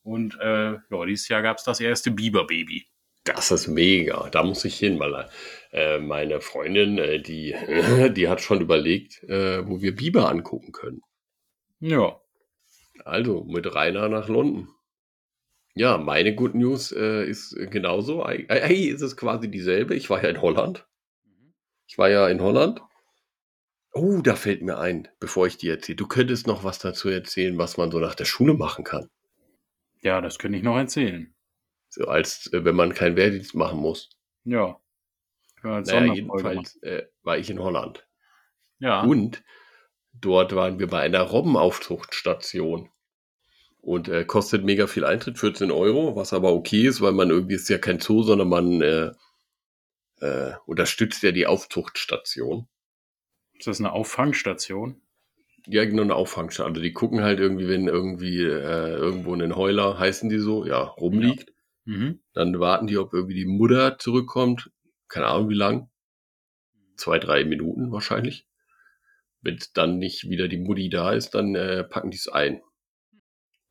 Und 0.03 0.37
äh, 0.41 0.73
ja, 0.73 1.05
dieses 1.07 1.29
Jahr 1.29 1.43
gab 1.43 1.59
es 1.59 1.63
das 1.63 1.79
erste 1.79 2.11
Biber-Baby. 2.11 2.89
Das 3.23 3.53
ist 3.53 3.69
mega. 3.69 4.29
Da 4.31 4.43
muss 4.43 4.65
ich 4.65 4.77
hin, 4.77 4.99
weil 4.99 5.29
äh, 5.71 6.01
meine 6.01 6.41
Freundin, 6.41 6.99
äh, 6.99 7.21
die, 7.21 7.55
die 8.17 8.29
hat 8.29 8.41
schon 8.41 8.61
überlegt, 8.61 9.23
wo 9.23 9.81
wir 9.81 9.95
Biber 9.95 10.29
angucken 10.29 10.73
können. 10.73 11.03
Ja. 11.79 12.21
Also 13.05 13.45
mit 13.45 13.73
Rainer 13.73 14.09
nach 14.09 14.27
London. 14.27 14.74
Ja, 15.75 15.99
meine 15.99 16.35
Good 16.35 16.55
News 16.55 16.93
äh, 16.93 17.25
ist 17.29 17.57
genauso. 17.71 18.25
Ei- 18.25 18.47
Hey, 18.49 18.85
ist 18.87 19.03
es 19.03 19.17
quasi 19.17 19.51
dieselbe. 19.51 19.95
Ich 19.95 20.09
war 20.09 20.23
ja 20.23 20.29
in 20.31 20.41
Holland. 20.41 20.87
Ich 21.87 21.99
war 21.99 22.09
ja 22.09 22.29
in 22.29 22.41
Holland. 22.41 22.81
Oh, 23.93 24.21
da 24.23 24.35
fällt 24.37 24.63
mir 24.63 24.79
ein, 24.79 25.09
bevor 25.21 25.47
ich 25.47 25.57
dir 25.57 25.75
erzähle. 25.75 25.97
Du 25.97 26.07
könntest 26.07 26.47
noch 26.47 26.65
was 26.65 26.79
dazu 26.79 27.09
erzählen, 27.09 27.59
was 27.59 27.77
man 27.77 27.91
so 27.91 27.99
nach 27.99 28.15
der 28.15 28.25
Schule 28.25 28.55
machen 28.55 28.85
kann. 28.85 29.09
Ja, 30.03 30.21
das 30.21 30.39
könnte 30.39 30.59
ich 30.59 30.65
noch 30.65 30.77
erzählen. 30.77 31.35
So 31.89 32.07
als 32.07 32.53
äh, 32.53 32.65
wenn 32.65 32.75
man 32.77 32.95
keinen 32.95 33.17
Wehrdienst 33.17 33.55
machen 33.55 33.79
muss. 33.81 34.11
Ja. 34.45 34.81
Als 35.63 35.89
Naja, 35.89 36.13
jedenfalls 36.13 36.77
äh, 36.83 37.07
war 37.23 37.39
ich 37.39 37.49
in 37.51 37.59
Holland. 37.59 38.07
Ja. 38.81 39.03
Und 39.03 39.43
dort 40.13 40.55
waren 40.55 40.79
wir 40.79 40.89
bei 40.89 41.01
einer 41.01 41.23
Robbenaufzuchtstation. 41.23 42.91
Und 43.85 44.09
äh, 44.09 44.25
kostet 44.25 44.65
mega 44.65 44.87
viel 44.87 45.05
Eintritt, 45.05 45.39
14 45.39 45.71
Euro, 45.71 46.17
was 46.17 46.33
aber 46.33 46.55
okay 46.55 46.87
ist, 46.87 47.03
weil 47.03 47.13
man 47.13 47.29
irgendwie 47.29 47.57
ist 47.57 47.69
ja 47.69 47.77
kein 47.77 48.01
Zoo, 48.01 48.23
sondern 48.23 48.49
man 48.49 48.81
äh, 48.81 49.13
äh, 50.21 50.53
unterstützt 50.65 51.23
ja 51.23 51.33
die 51.33 51.47
Aufzuchtstation. 51.47 52.67
Ist 53.59 53.67
das 53.67 53.81
eine 53.81 53.93
Auffangstation? 53.93 55.03
Ja, 55.67 55.85
genau, 55.85 56.01
eine 56.01 56.15
Auffangstation. 56.15 56.73
Also 56.73 56.81
die 56.81 56.95
gucken 56.95 57.23
halt 57.23 57.41
irgendwie, 57.41 57.69
wenn 57.69 57.87
irgendwie 57.87 58.41
äh, 58.41 58.95
irgendwo 58.95 59.35
ein 59.35 59.55
Heuler, 59.55 59.99
heißen 59.99 60.31
die 60.31 60.39
so, 60.39 60.65
ja, 60.65 60.81
rumliegt. 60.81 61.53
Mhm. 61.85 62.21
Dann 62.33 62.59
warten 62.59 62.87
die, 62.87 62.97
ob 62.97 63.13
irgendwie 63.13 63.35
die 63.35 63.45
Mutter 63.45 63.99
zurückkommt. 63.99 64.71
Keine 65.09 65.27
Ahnung 65.27 65.51
wie 65.51 65.55
lang. 65.55 65.91
Zwei, 66.97 67.19
drei 67.19 67.45
Minuten 67.45 67.93
wahrscheinlich. 67.93 68.47
Wenn 69.43 69.59
dann 69.75 69.99
nicht 69.99 70.31
wieder 70.31 70.49
die 70.49 70.57
Mutti 70.57 70.89
da 70.89 71.13
ist, 71.13 71.35
dann 71.35 71.55
äh, 71.55 71.85
packen 71.85 72.11
die 72.11 72.17
es 72.17 72.29
ein. 72.29 72.63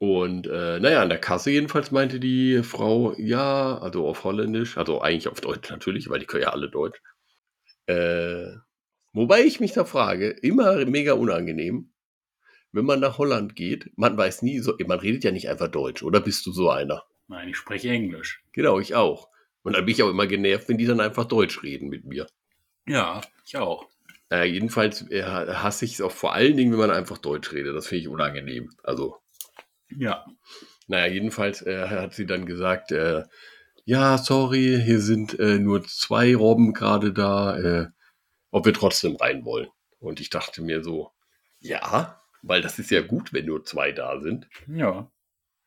Und 0.04 0.48
äh, 0.48 0.82
naja, 0.82 1.02
an 1.02 1.08
der 1.08 1.18
Kasse 1.18 1.50
jedenfalls 1.50 1.92
meinte 1.92 2.20
die 2.20 2.62
Frau, 2.62 3.16
ja, 3.18 3.78
also 3.78 4.06
auf 4.06 4.26
Holländisch, 4.26 4.78
also 4.78 5.00
eigentlich 5.00 5.30
auf 5.30 5.40
Deutsch 5.40 5.70
natürlich, 5.70 6.10
weil 6.10 6.20
die 6.20 6.26
können 6.26 6.44
ja 6.44 6.50
alle 6.50 6.70
Deutsch. 6.70 7.02
Äh, 7.86 8.48
wobei 9.14 9.44
ich 9.44 9.62
mich 9.62 9.72
da 9.72 9.86
frage, 9.86 10.28
immer 10.28 10.86
mega 10.88 11.14
unangenehm, 11.14 11.94
wenn 12.74 12.84
man 12.84 13.00
nach 13.00 13.18
Holland 13.18 13.56
geht, 13.56 13.92
man 13.96 14.18
weiß 14.18 14.42
nie, 14.42 14.60
so, 14.60 14.76
man 14.86 15.00
redet 15.00 15.24
ja 15.24 15.32
nicht 15.32 15.48
einfach 15.48 15.70
Deutsch, 15.70 16.04
oder 16.04 16.20
bist 16.20 16.46
du 16.46 16.52
so 16.52 16.70
einer? 16.70 17.06
Nein, 17.30 17.48
ich 17.48 17.56
spreche 17.56 17.88
Englisch. 17.88 18.44
Genau, 18.52 18.82
ich 18.82 18.96
auch. 18.96 19.30
Und 19.62 19.78
dann 19.78 19.86
bin 19.86 19.96
ich 19.96 20.04
auch 20.04 20.10
immer 20.10 20.28
genervt, 20.28 20.68
wenn 20.68 20.78
die 20.78 20.86
dann 20.86 21.00
einfach 21.00 21.24
Deutsch 21.24 21.64
reden 21.64 21.88
mit 21.88 22.04
mir. 22.04 22.28
Ja, 22.86 23.22
ich 23.46 23.56
auch. 23.56 23.88
Naja, 24.30 24.44
jedenfalls 24.44 25.10
äh, 25.12 25.24
hasse 25.24 25.86
ich 25.86 25.94
es 25.94 26.02
auch 26.02 26.12
vor 26.12 26.34
allen 26.34 26.58
Dingen, 26.58 26.74
wenn 26.74 26.80
man 26.80 26.92
einfach 26.92 27.20
Deutsch 27.20 27.54
redet. 27.54 27.74
Das 27.74 27.88
finde 27.88 28.02
ich 28.02 28.08
unangenehm. 28.10 28.70
Also, 28.84 29.23
Ja. 29.98 30.26
naja, 30.88 31.12
jedenfalls 31.12 31.62
äh, 31.62 31.88
hat 31.88 32.14
sie 32.14 32.26
dann 32.26 32.46
gesagt, 32.46 32.92
äh, 32.92 33.24
ja, 33.86 34.18
sorry, 34.18 34.82
hier 34.84 35.00
sind 35.00 35.38
äh, 35.40 35.60
nur 35.60 35.84
zwei 35.84 36.36
Robben 36.36 36.74
gerade 36.74 37.12
da, 37.12 37.58
äh, 37.58 37.88
ob 38.52 38.66
wir 38.66 38.74
trotzdem 38.74 39.16
rein 39.16 39.44
wollen. 39.46 39.68
Und 40.00 40.20
ich 40.20 40.30
dachte 40.30 40.62
mir 40.62 40.84
so, 40.84 41.12
ja, 41.60 42.22
weil 42.42 42.62
das 42.62 42.80
ist 42.80 42.92
ja 42.92 43.02
gut, 43.02 43.34
wenn 43.34 43.46
nur 43.46 43.64
zwei 43.64 43.92
da 43.92 44.20
sind. 44.20 44.48
Ja. 44.68 45.12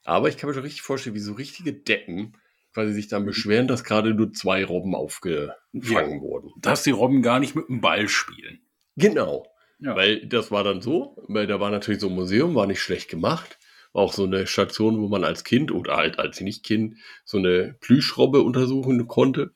Aber 0.04 0.28
ich 0.28 0.36
kann 0.36 0.48
mir 0.48 0.54
schon 0.54 0.62
richtig 0.62 0.82
vorstellen, 0.82 1.16
wie 1.16 1.20
so 1.20 1.32
richtige 1.32 1.72
Deppen 1.72 2.36
quasi 2.76 2.92
sich 2.92 3.08
dann 3.08 3.24
beschweren, 3.24 3.68
dass 3.68 3.84
gerade 3.84 4.12
nur 4.12 4.32
zwei 4.34 4.62
Robben 4.62 4.94
aufgefangen 4.94 6.20
wurden. 6.20 6.50
Dass 6.60 6.82
die 6.82 6.90
Robben 6.90 7.22
gar 7.22 7.40
nicht 7.40 7.56
mit 7.56 7.68
dem 7.68 7.80
Ball 7.80 8.06
spielen. 8.06 8.60
Genau. 8.96 9.46
Ja. 9.78 9.96
Weil 9.96 10.26
das 10.26 10.50
war 10.50 10.62
dann 10.62 10.82
so, 10.82 11.16
weil 11.26 11.46
da 11.46 11.58
war 11.58 11.70
natürlich 11.70 12.00
so 12.00 12.08
ein 12.08 12.14
Museum, 12.14 12.54
war 12.54 12.66
nicht 12.66 12.80
schlecht 12.80 13.08
gemacht. 13.08 13.58
Auch 13.96 14.12
so 14.12 14.24
eine 14.24 14.46
Station, 14.46 15.00
wo 15.00 15.08
man 15.08 15.24
als 15.24 15.42
Kind 15.42 15.72
oder 15.72 15.96
halt 15.96 16.18
als 16.18 16.40
nicht 16.40 16.64
Kind 16.64 16.98
so 17.24 17.38
eine 17.38 17.76
Plüschrobbe 17.80 18.42
untersuchen 18.42 19.08
konnte. 19.08 19.54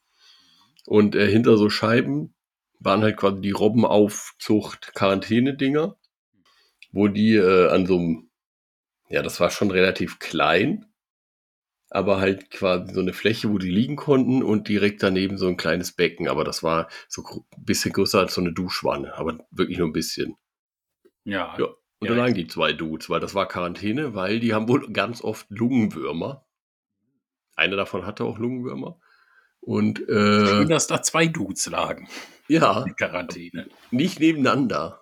Und 0.87 1.15
äh, 1.15 1.31
hinter 1.31 1.59
so 1.59 1.71
Scheiben 1.71 2.35
waren 2.79 3.03
halt 3.03 3.19
quasi 3.19 3.41
die 3.43 3.51
Robbenaufzucht-Quarantäne-Dinger, 3.51 5.97
wo 6.93 7.09
die 7.09 7.35
äh, 7.35 7.69
an 7.69 7.87
so 7.87 7.99
einem, 7.99 8.31
ja, 9.11 9.23
das 9.23 9.41
war 9.41 9.51
schon 9.51 9.71
relativ 9.71 10.19
klein, 10.19 10.87
aber 11.91 12.21
halt 12.21 12.51
quasi 12.51 12.95
so 12.95 13.01
eine 13.01 13.13
Fläche, 13.13 13.51
wo 13.51 13.59
die 13.59 13.71
liegen 13.71 13.97
konnten 13.97 14.43
und 14.43 14.69
direkt 14.69 15.03
daneben 15.03 15.39
so 15.39 15.49
ein 15.49 15.57
kleines 15.57 15.93
Becken. 15.93 16.29
Aber 16.29 16.45
das 16.45 16.63
war 16.63 16.89
so 17.09 17.25
ein 17.25 17.65
bisschen 17.65 17.93
größer 17.93 18.21
als 18.21 18.35
so 18.35 18.41
eine 18.41 18.53
Duschwanne, 18.53 19.15
aber 19.17 19.39
wirklich 19.51 19.79
nur 19.79 19.89
ein 19.89 19.93
bisschen. 19.93 20.37
Ja. 21.25 21.57
Ja. 21.59 21.69
Und 22.01 22.09
Ja. 22.09 22.15
da 22.15 22.23
lagen 22.23 22.35
die 22.35 22.47
zwei 22.47 22.73
Dudes, 22.73 23.11
weil 23.11 23.21
das 23.21 23.35
war 23.35 23.47
Quarantäne, 23.47 24.15
weil 24.15 24.41
die 24.41 24.55
haben 24.55 24.69
wohl 24.69 24.91
ganz 24.93 25.23
oft 25.23 25.47
Lungenwürmer. 25.51 26.47
Einer 27.57 27.77
davon 27.77 28.07
hatte 28.07 28.25
auch 28.25 28.39
Lungenwürmer. 28.39 28.99
Und 29.61 30.01
äh, 30.09 30.47
Schön, 30.47 30.69
dass 30.71 30.87
da 30.87 31.03
zwei 31.03 31.27
Dudes 31.27 31.67
lagen. 31.69 32.09
ja, 32.49 32.85
In 32.87 32.97
Quarantäne. 32.97 33.69
nicht 33.91 34.19
nebeneinander. 34.19 35.01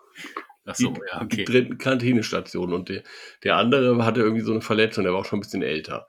Achso, 0.65 0.91
Die- 0.91 1.01
ja, 1.13 1.23
okay. 1.23 1.37
Getrennten 1.45 1.79
Quarantänestationen. 1.79 2.75
Und 2.75 2.89
der, 2.89 3.05
der 3.45 3.57
andere 3.57 4.05
hatte 4.05 4.21
irgendwie 4.21 4.43
so 4.45 4.51
eine 4.53 4.61
Verletzung, 4.61 5.05
der 5.05 5.13
war 5.13 5.21
auch 5.21 5.25
schon 5.25 5.39
ein 5.39 5.43
bisschen 5.43 5.63
älter. 5.63 6.09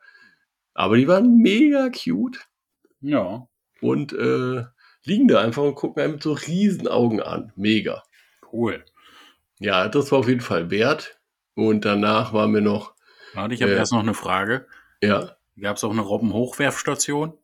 Aber 0.73 0.97
die 0.97 1.07
waren 1.07 1.37
mega 1.37 1.89
cute 1.89 2.39
Ja. 3.01 3.47
und 3.79 4.11
äh, 4.13 4.63
liegen 5.05 5.27
da 5.27 5.39
einfach 5.41 5.61
und 5.63 5.75
gucken 5.75 6.01
einen 6.03 6.13
mit 6.13 6.23
so 6.23 6.33
riesen 6.33 6.87
Augen 6.87 7.21
an. 7.21 7.53
Mega. 7.55 8.03
Cool. 8.51 8.83
Ja, 9.59 9.87
das 9.89 10.11
war 10.11 10.19
auf 10.19 10.27
jeden 10.27 10.41
Fall 10.41 10.69
wert. 10.71 11.19
Und 11.55 11.85
danach 11.85 12.31
waren 12.33 12.53
wir 12.53 12.61
noch, 12.61 12.95
Warte, 13.33 13.53
ich 13.53 13.61
habe 13.61 13.73
Äh. 13.73 13.77
erst 13.77 13.91
noch 13.91 13.99
eine 13.99 14.13
Frage. 14.13 14.65
ja, 15.01 15.35
Gab 15.59 15.75
es 15.75 15.83
auch 15.83 15.91
eine 15.91 16.01
Robbenhochwerfstation? 16.01 17.37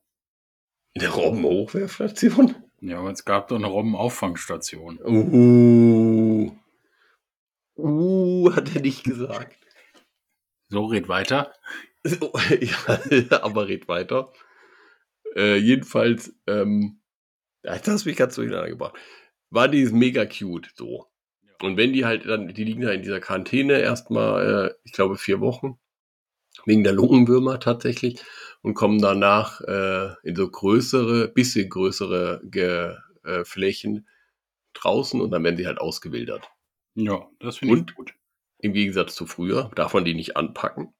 in 0.93 1.01
der 1.01 1.10
Robbenhochwerfstation. 1.10 2.56
Ja, 2.80 2.99
aber 2.99 3.12
es 3.12 3.25
gab 3.25 3.49
doch 3.49 3.58
eine 3.58 3.67
Robbenauffangstation. 3.67 4.97
Uh. 5.04 6.51
Uh, 7.78 8.54
hat 8.56 8.73
er 8.73 8.82
nicht 8.82 9.04
gesagt. 9.04 9.58
So, 10.69 10.86
red 10.86 11.10
weiter. 11.10 11.54
So, 12.04 12.32
ja, 12.62 13.41
aber 13.43 13.67
red 13.67 13.88
weiter. 13.89 14.32
Äh, 15.36 15.58
jedenfalls, 15.58 16.34
ähm, 16.47 17.01
das 17.63 17.86
hast 17.88 18.06
mich 18.06 18.15
ganz 18.15 18.36
durcheinander 18.36 18.69
gebracht. 18.69 18.95
War 19.49 19.67
die 19.67 19.86
mega 19.88 20.25
cute, 20.25 20.71
so. 20.75 21.08
Und 21.61 21.77
wenn 21.77 21.93
die 21.93 22.05
halt 22.05 22.25
dann, 22.25 22.47
die 22.47 22.63
liegen 22.63 22.81
da 22.81 22.91
in 22.91 23.01
dieser 23.01 23.19
Quarantäne 23.19 23.79
erstmal, 23.79 24.69
äh, 24.69 24.73
ich 24.83 24.91
glaube, 24.91 25.17
vier 25.17 25.39
Wochen, 25.41 25.77
wegen 26.65 26.83
der 26.83 26.93
Lungenwürmer 26.93 27.59
tatsächlich, 27.59 28.21
und 28.61 28.73
kommen 28.73 28.99
danach 28.99 29.61
äh, 29.61 30.15
in 30.23 30.35
so 30.35 30.49
größere, 30.49 31.27
bisschen 31.27 31.69
größere 31.69 32.41
Ge 32.45 32.95
äh, 33.23 33.45
Flächen 33.45 34.07
draußen 34.73 35.21
und 35.21 35.31
dann 35.31 35.43
werden 35.43 35.57
sie 35.57 35.67
halt 35.67 35.79
ausgewildert. 35.79 36.49
Ja, 36.95 37.27
das 37.39 37.57
finde 37.57 37.75
ich 37.75 37.79
Und? 37.81 37.95
gut. 37.95 38.13
im 38.59 38.73
Gegensatz 38.73 39.13
zu 39.15 39.27
früher, 39.27 39.69
darf 39.75 39.93
man 39.93 40.05
die 40.05 40.15
nicht 40.15 40.35
anpacken. 40.35 40.93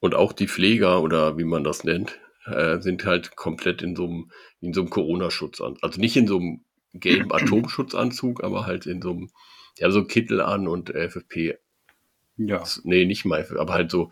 Und 0.00 0.14
auch 0.14 0.32
die 0.34 0.48
Pfleger 0.48 1.02
oder 1.02 1.38
wie 1.38 1.44
man 1.44 1.64
das 1.64 1.84
nennt, 1.84 2.20
äh, 2.44 2.80
sind 2.80 3.06
halt 3.06 3.34
komplett 3.36 3.80
in 3.80 3.96
so 3.96 4.04
einem, 4.04 4.30
in 4.60 4.74
so 4.74 4.82
einem 4.82 4.90
Corona-Schutzanzug. 4.90 5.82
Also 5.82 6.00
nicht 6.00 6.16
in 6.16 6.26
so 6.26 6.36
einem 6.36 6.64
gelben 7.00 7.32
Atomschutzanzug, 7.32 8.42
aber 8.42 8.66
halt 8.66 8.86
in 8.86 9.02
so 9.02 9.10
einem, 9.10 9.30
ja, 9.78 9.90
so 9.90 10.04
Kittel 10.04 10.40
an 10.40 10.68
und 10.68 10.90
FFP. 10.90 11.58
Ja. 12.36 12.64
Nee, 12.84 13.04
nicht 13.04 13.24
mal, 13.24 13.46
aber 13.58 13.74
halt 13.74 13.90
so 13.90 14.10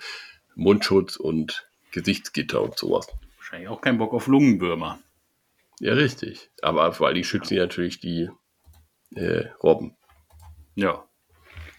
Mundschutz 0.55 1.17
und 1.17 1.69
Gesichtsgitter 1.93 2.63
und 2.63 2.79
sowas. 2.79 3.07
Wahrscheinlich 3.37 3.69
auch 3.69 3.81
kein 3.81 3.99
Bock 3.99 4.15
auf 4.15 4.27
Lungenwürmer. 4.27 4.99
Ja, 5.81 5.95
richtig. 5.95 6.51
Aber 6.63 6.93
vor 6.93 7.09
allem 7.09 7.25
schützen 7.25 7.55
die 7.55 7.61
natürlich 7.61 8.01
die 8.01 8.31
äh, 9.15 9.47
Robben. 9.63 9.97
Ja. 10.75 11.05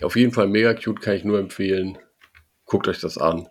Auf 0.02 0.15
jeden 0.15 0.32
Fall 0.32 0.48
mega 0.48 0.74
cute, 0.74 1.02
kann 1.02 1.15
ich 1.15 1.24
nur 1.24 1.39
empfehlen. 1.39 1.98
Guckt 2.65 2.88
euch 2.88 3.00
das 3.00 3.18
an. 3.18 3.48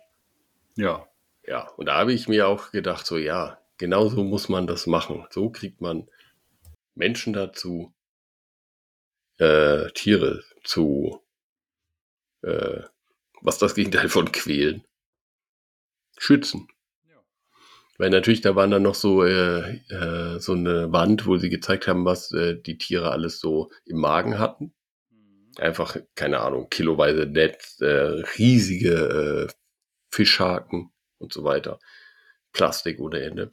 Ja. 0.75 1.07
Ja, 1.47 1.69
und 1.77 1.87
da 1.87 1.95
habe 1.95 2.13
ich 2.13 2.27
mir 2.27 2.47
auch 2.47 2.71
gedacht, 2.71 3.05
so 3.05 3.17
ja, 3.17 3.59
genau 3.77 4.07
so 4.07 4.23
muss 4.23 4.49
man 4.49 4.67
das 4.67 4.87
machen. 4.87 5.25
So 5.29 5.49
kriegt 5.49 5.81
man 5.81 6.07
Menschen 6.95 7.33
dazu, 7.33 7.93
äh, 9.37 9.91
Tiere 9.91 10.43
zu, 10.63 11.21
äh, 12.41 12.81
was 13.41 13.57
das 13.57 13.75
Gegenteil 13.75 14.09
von 14.09 14.31
quälen, 14.31 14.83
schützen. 16.17 16.67
Ja. 17.07 17.21
Weil 17.97 18.09
natürlich, 18.09 18.41
da 18.41 18.55
waren 18.55 18.71
dann 18.71 18.83
noch 18.83 18.95
so, 18.95 19.23
äh, 19.23 19.77
äh, 19.89 20.39
so 20.39 20.53
eine 20.53 20.91
Wand, 20.91 21.27
wo 21.27 21.37
sie 21.37 21.49
gezeigt 21.49 21.87
haben, 21.87 22.05
was 22.05 22.31
äh, 22.31 22.55
die 22.61 22.77
Tiere 22.77 23.11
alles 23.11 23.39
so 23.39 23.71
im 23.85 23.99
Magen 23.99 24.39
hatten. 24.39 24.73
Einfach, 25.57 25.97
keine 26.15 26.39
Ahnung, 26.39 26.69
kiloweise 26.69 27.25
Netz, 27.25 27.79
äh, 27.79 28.23
riesige 28.37 29.47
äh, 29.49 29.53
Fischhaken 30.09 30.91
und 31.17 31.33
so 31.33 31.43
weiter. 31.43 31.79
Plastik 32.51 32.99
ohne 32.99 33.21
Ende. 33.21 33.51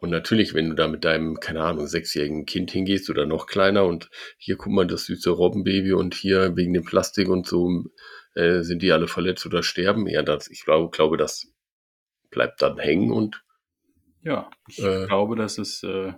Und 0.00 0.10
natürlich, 0.10 0.54
wenn 0.54 0.68
du 0.70 0.74
da 0.76 0.86
mit 0.88 1.04
deinem, 1.04 1.40
keine 1.40 1.62
Ahnung, 1.62 1.86
sechsjährigen 1.86 2.46
Kind 2.46 2.70
hingehst 2.70 3.10
oder 3.10 3.26
noch 3.26 3.46
kleiner 3.46 3.84
und 3.84 4.10
hier 4.38 4.56
guck 4.56 4.72
mal 4.72 4.86
das 4.86 5.06
süße 5.06 5.30
Robbenbaby 5.30 5.92
und 5.92 6.14
hier 6.14 6.56
wegen 6.56 6.72
dem 6.72 6.84
Plastik 6.84 7.28
und 7.28 7.46
so 7.46 7.84
äh, 8.34 8.60
sind 8.62 8.82
die 8.82 8.92
alle 8.92 9.08
verletzt 9.08 9.44
oder 9.46 9.62
sterben. 9.62 10.06
Ja, 10.06 10.22
das, 10.22 10.48
ich 10.48 10.64
glaube, 10.64 10.90
glaube, 10.90 11.16
das 11.16 11.52
bleibt 12.30 12.62
dann 12.62 12.78
hängen 12.78 13.10
und 13.12 13.42
Ja, 14.22 14.50
ich 14.68 14.78
Äh. 14.78 15.06
glaube, 15.06 15.34
das 15.36 15.58
ist, 15.58 15.82
äh, 15.82 16.12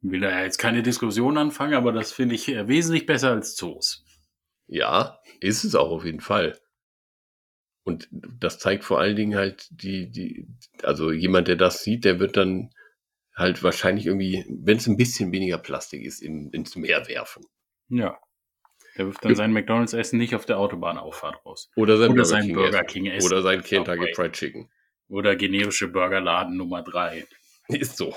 will 0.00 0.20
da 0.20 0.30
ja 0.30 0.42
jetzt 0.42 0.58
keine 0.58 0.82
Diskussion 0.82 1.38
anfangen, 1.38 1.74
aber 1.74 1.92
das 1.92 2.12
finde 2.12 2.34
ich 2.34 2.48
äh, 2.48 2.68
wesentlich 2.68 3.06
besser 3.06 3.30
als 3.30 3.54
Zoos. 3.54 4.04
ja, 4.66 5.18
ist 5.40 5.64
es 5.64 5.74
auch 5.74 5.90
auf 5.90 6.04
jeden 6.04 6.20
Fall. 6.20 6.58
Und 7.84 8.08
das 8.12 8.58
zeigt 8.58 8.84
vor 8.84 9.00
allen 9.00 9.16
Dingen 9.16 9.36
halt 9.36 9.68
die, 9.70 10.10
die, 10.10 10.46
also 10.82 11.10
jemand, 11.10 11.48
der 11.48 11.56
das 11.56 11.82
sieht, 11.82 12.04
der 12.04 12.20
wird 12.20 12.36
dann 12.36 12.70
halt 13.34 13.62
wahrscheinlich 13.62 14.06
irgendwie, 14.06 14.44
wenn 14.48 14.76
es 14.76 14.86
ein 14.86 14.96
bisschen 14.96 15.32
weniger 15.32 15.58
Plastik 15.58 16.04
ist, 16.04 16.22
in, 16.22 16.50
ins 16.50 16.76
Meer 16.76 17.08
werfen. 17.08 17.44
Ja. 17.88 18.18
Der 18.96 19.06
wirft 19.06 19.24
dann 19.24 19.34
sein 19.34 19.52
McDonalds-Essen 19.52 20.18
nicht 20.18 20.34
auf 20.34 20.44
der 20.44 20.58
Autobahnauffahrt 20.58 21.44
raus. 21.46 21.70
Oder 21.76 21.96
sein 21.96 22.10
Oder 22.10 22.14
Burger 22.14 22.24
sein 22.26 22.46
King 22.46 22.54
Burger 22.54 22.78
essen. 22.78 22.86
King 22.86 23.06
essen. 23.06 23.26
Oder 23.26 23.42
sein 23.42 23.62
Kentucky. 23.62 24.14
Fried 24.14 24.32
Chicken. 24.32 24.70
Oder 25.08 25.34
generische 25.34 25.88
Burgerladen 25.88 26.56
Nummer 26.56 26.82
drei. 26.82 27.26
Ist 27.68 27.96
so. 27.96 28.14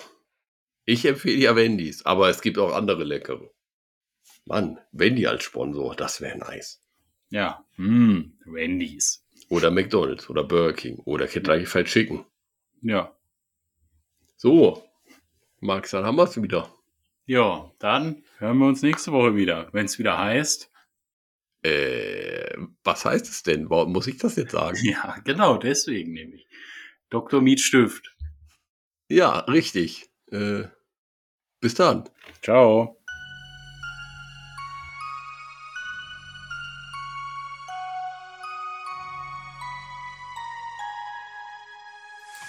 Ich 0.86 1.06
empfehle 1.06 1.38
ja 1.38 1.56
Wendy's, 1.56 2.06
aber 2.06 2.30
es 2.30 2.42
gibt 2.42 2.58
auch 2.58 2.74
andere 2.74 3.04
leckere. 3.04 3.50
Mann, 4.46 4.80
Wendy 4.92 5.26
als 5.26 5.44
Sponsor, 5.44 5.96
das 5.96 6.22
wäre 6.22 6.38
nice. 6.38 6.84
Ja. 7.30 7.66
Hm, 7.76 8.38
Wendy's. 8.46 9.25
Oder 9.50 9.72
McDonald's 9.72 10.30
oder 10.30 10.44
Burger 10.44 10.74
King 10.74 10.98
oder 11.06 11.28
Kentucky 11.28 11.66
Fried 11.66 11.88
Chicken. 11.88 12.26
Ja. 12.82 13.16
So, 14.38 14.84
Max, 15.60 15.92
dann 15.92 16.06
haben 16.06 16.18
wir 16.18 16.24
es 16.24 16.42
wieder. 16.42 16.72
Ja, 17.26 17.72
dann 17.80 18.24
hören 18.38 18.58
wir 18.60 18.68
uns 18.68 18.82
nächste 18.82 19.12
Woche 19.12 19.36
wieder, 19.36 19.70
wenn 19.72 19.86
es 19.86 19.98
wieder 19.98 20.18
heißt. 20.18 20.72
Äh, 21.64 22.56
was 22.84 23.06
heißt 23.06 23.28
es 23.28 23.42
denn? 23.42 23.70
Warum 23.70 23.92
muss 23.92 24.08
ich 24.08 24.18
das 24.18 24.36
jetzt 24.36 24.52
sagen? 24.52 24.78
Ja, 24.84 25.18
genau, 25.24 25.58
deswegen 25.58 26.14
nämlich. 26.14 26.48
Dr. 27.10 27.42
Miet 27.42 27.60
Stift. 27.60 28.16
Ja, 29.10 29.40
richtig. 29.40 30.10
Äh, 30.32 30.66
bis 31.60 31.74
dann. 31.76 32.10
Ciao. 32.42 33.02